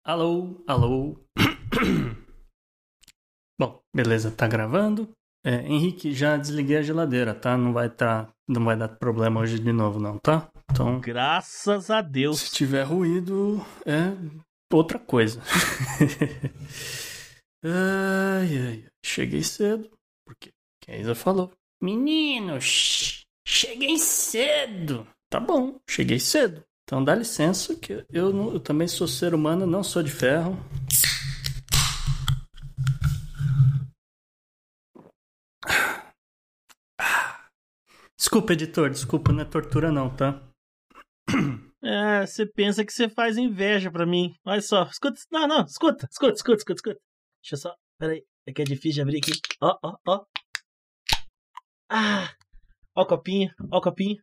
[0.08, 1.18] Alô, alô.
[3.60, 5.10] Bom, beleza, tá gravando.
[5.44, 7.58] É, Henrique, já desliguei a geladeira, tá?
[7.58, 10.48] Não vai tá, não vai dar problema hoje de novo, não, tá?
[10.70, 12.42] Então, graças a Deus.
[12.42, 14.16] Se tiver ruído, é
[14.72, 15.42] outra coisa.
[17.66, 19.90] ai, ai, cheguei cedo,
[20.24, 20.52] porque
[20.88, 21.52] a Isa falou.
[21.82, 25.08] Menino, cheguei cedo.
[25.32, 26.64] Tá bom, cheguei cedo.
[26.88, 30.56] Então dá licença que eu, não, eu também sou ser humano, não sou de ferro.
[38.16, 40.40] Desculpa, editor, desculpa, não é tortura não, tá?
[41.84, 44.36] É, você pensa que você faz inveja pra mim.
[44.46, 47.00] Olha só, escuta, não, não, escuta, escuta, escuta, escuta, escuta.
[47.42, 49.32] Deixa eu só, peraí, é que é difícil de abrir aqui.
[49.62, 50.26] Ó, ó, ó.
[51.90, 52.32] Ah,
[52.96, 54.18] ó o copinho, ó o copinho.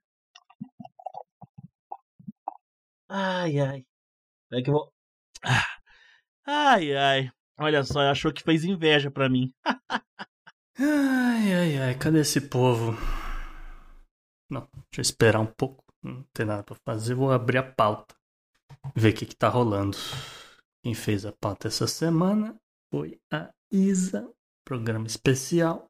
[3.15, 3.87] Ai, ai.
[4.51, 4.93] É que eu vou.
[6.47, 7.31] Ai, ai.
[7.59, 9.53] Olha só, achou que fez inveja pra mim.
[10.79, 11.99] ai, ai, ai.
[11.99, 12.93] Cadê esse povo?
[14.51, 15.85] Não, deixa eu esperar um pouco.
[16.03, 17.15] Não tem nada pra fazer.
[17.15, 18.17] Vou abrir a pauta.
[18.97, 19.99] Ver o que, que tá rolando.
[20.83, 22.59] Quem fez a pauta essa semana
[22.91, 24.27] foi a Isa.
[24.65, 25.87] Programa especial.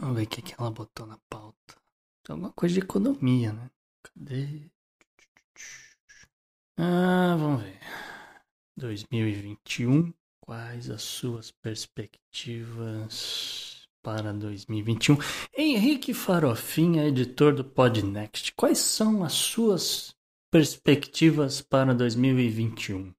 [0.00, 1.76] Vamos ver o que, que ela botou na pauta.
[2.24, 3.70] Tem alguma coisa de economia, né?
[4.02, 4.68] Cadê?
[6.82, 7.78] Ah, vamos ver.
[8.74, 10.14] 2021.
[10.40, 15.18] Quais as suas perspectivas para 2021?
[15.54, 18.54] Henrique Farofinha, editor do Podnext.
[18.56, 20.16] Quais são as suas
[20.50, 23.12] perspectivas para 2021?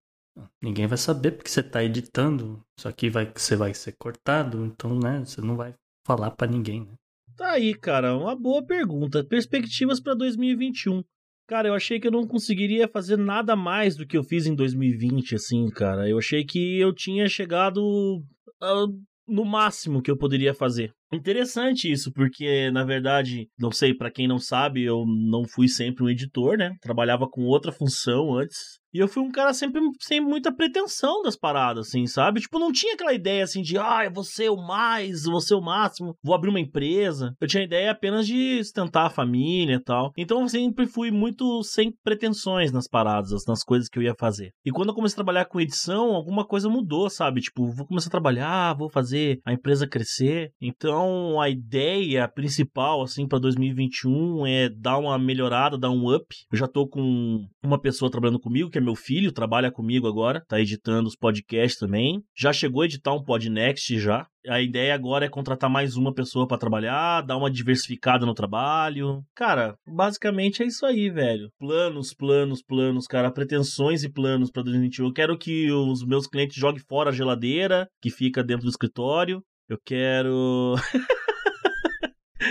[0.60, 2.66] Ninguém vai saber porque você está editando.
[2.76, 5.20] Isso aqui vai, você vai ser cortado, então, né?
[5.20, 6.96] Você não vai falar para ninguém, né?
[7.38, 9.24] Tá aí, cara, uma boa pergunta.
[9.24, 11.04] Perspectivas para 2021.
[11.52, 14.56] Cara, eu achei que eu não conseguiria fazer nada mais do que eu fiz em
[14.56, 16.08] 2020, assim, cara.
[16.08, 18.88] Eu achei que eu tinha chegado uh,
[19.28, 20.94] no máximo que eu poderia fazer.
[21.12, 26.06] Interessante isso, porque na verdade, não sei, para quem não sabe, eu não fui sempre
[26.06, 26.74] um editor, né?
[26.82, 28.80] Trabalhava com outra função antes.
[28.94, 32.42] E eu fui um cara sempre sem muita pretensão das paradas, assim, sabe?
[32.42, 35.56] Tipo, não tinha aquela ideia assim de, ah, eu vou ser o mais, vou ser
[35.56, 37.36] o máximo, vou abrir uma empresa.
[37.40, 40.12] Eu tinha a ideia apenas de sustentar a família e tal.
[40.18, 44.52] Então eu sempre fui muito sem pretensões nas paradas, nas coisas que eu ia fazer.
[44.66, 47.42] E quando eu comecei a trabalhar com edição, alguma coisa mudou, sabe?
[47.42, 50.52] Tipo, vou começar a trabalhar, vou fazer a empresa crescer.
[50.62, 56.26] Então a ideia principal, assim, pra 2021 é dar uma melhorada, dar um up.
[56.52, 60.44] Eu já tô com uma pessoa trabalhando comigo, que é meu filho, trabalha comigo agora,
[60.48, 62.22] tá editando os podcasts também.
[62.38, 64.26] Já chegou a editar um Podnext já.
[64.48, 69.22] A ideia agora é contratar mais uma pessoa para trabalhar, dar uma diversificada no trabalho.
[69.36, 71.50] Cara, basicamente é isso aí, velho.
[71.60, 73.32] Planos, planos, planos, cara.
[73.32, 75.06] Pretensões e planos para 2021.
[75.06, 79.44] Eu quero que os meus clientes joguem fora a geladeira que fica dentro do escritório.
[79.70, 80.76] Eu quero.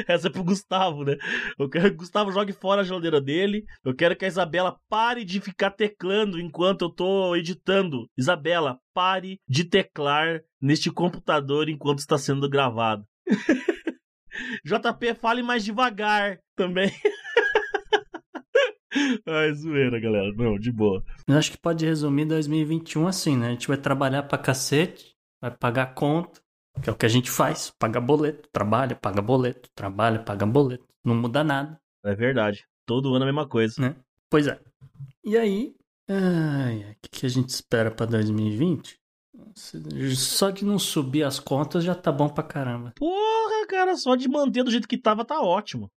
[0.08, 1.16] Essa é pro Gustavo, né?
[1.58, 3.64] Eu quero que o Gustavo jogue fora a geladeira dele.
[3.84, 8.08] Eu quero que a Isabela pare de ficar teclando enquanto eu tô editando.
[8.16, 13.04] Isabela, pare de teclar neste computador enquanto está sendo gravado.
[14.64, 16.90] JP, fale mais devagar também.
[19.26, 20.32] Ai, zoeira, galera.
[20.34, 21.04] Não, de boa.
[21.26, 23.48] Eu acho que pode resumir 2021 assim, né?
[23.48, 26.40] A gente vai trabalhar pra cacete, vai pagar conta,
[26.82, 27.72] que é o que a gente faz.
[27.78, 30.86] Paga boleto, trabalha, paga boleto, trabalha, paga boleto.
[31.04, 31.80] Não muda nada.
[32.04, 32.66] É verdade.
[32.86, 33.80] Todo ano a mesma coisa.
[33.80, 33.96] Né?
[34.28, 34.60] Pois é.
[35.24, 35.74] E aí,
[36.08, 38.98] o que, que a gente espera pra 2020?
[40.16, 42.92] Só de não subir as contas já tá bom pra caramba.
[42.96, 45.90] Porra, cara, só de manter do jeito que tava tá ótimo.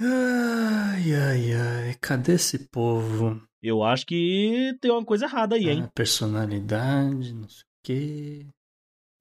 [0.00, 3.40] Ai, ai, ai, cadê esse povo?
[3.62, 5.84] Eu acho que tem uma coisa errada aí, hein?
[5.84, 8.46] Ah, personalidade, não sei o quê.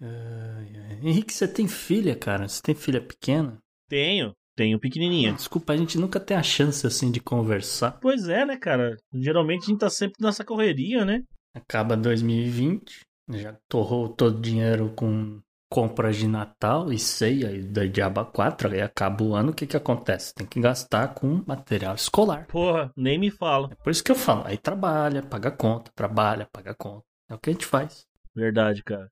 [0.05, 0.99] Ai, ai.
[1.01, 2.45] Henrique, você tem filha, cara?
[2.45, 3.57] Você tem filha pequena?
[3.87, 5.31] Tenho, tenho pequenininha.
[5.31, 7.99] Desculpa, a gente nunca tem a chance assim de conversar.
[8.01, 8.97] Pois é, né, cara?
[9.13, 11.23] Geralmente a gente tá sempre nessa correria, né?
[11.55, 15.39] Acaba 2020, já torrou todo o dinheiro com
[15.71, 19.65] compras de Natal e ceia e da Diaba 4, aí acaba o ano, o que
[19.65, 20.33] que acontece?
[20.33, 22.45] Tem que gastar com material escolar.
[22.47, 23.69] Porra, nem me fala.
[23.71, 27.05] É por isso que eu falo, aí trabalha, paga conta, trabalha, paga conta.
[27.29, 28.05] É o que a gente faz.
[28.35, 29.09] Verdade, cara.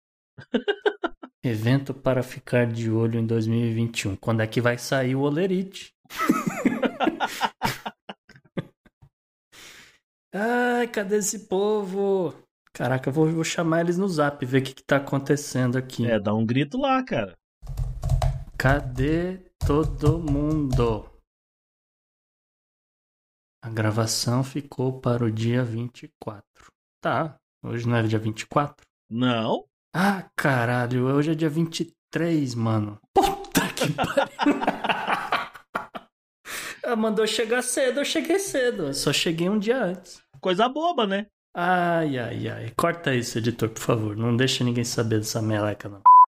[1.43, 4.15] Evento para ficar de olho em 2021.
[4.15, 5.93] Quando é que vai sair o Olerite?
[10.33, 12.33] Ai, cadê esse povo?
[12.73, 16.09] Caraca, eu vou, vou chamar eles no zap, ver o que, que tá acontecendo aqui.
[16.09, 17.37] É, dá um grito lá, cara.
[18.57, 21.09] Cadê todo mundo?
[23.63, 26.43] A gravação ficou para o dia 24.
[27.01, 28.85] Tá, hoje não é dia 24?
[29.09, 29.65] Não.
[29.93, 32.97] Ah, caralho, hoje é dia 23, mano.
[33.13, 34.61] Puta que pariu.
[36.83, 38.87] Ela mandou chegar cedo, eu cheguei cedo.
[38.87, 40.21] Eu só cheguei um dia antes.
[40.39, 41.27] Coisa boba, né?
[41.53, 42.73] Ai, ai, ai.
[42.77, 44.15] Corta isso, editor, por favor.
[44.15, 46.01] Não deixa ninguém saber dessa meleca, não.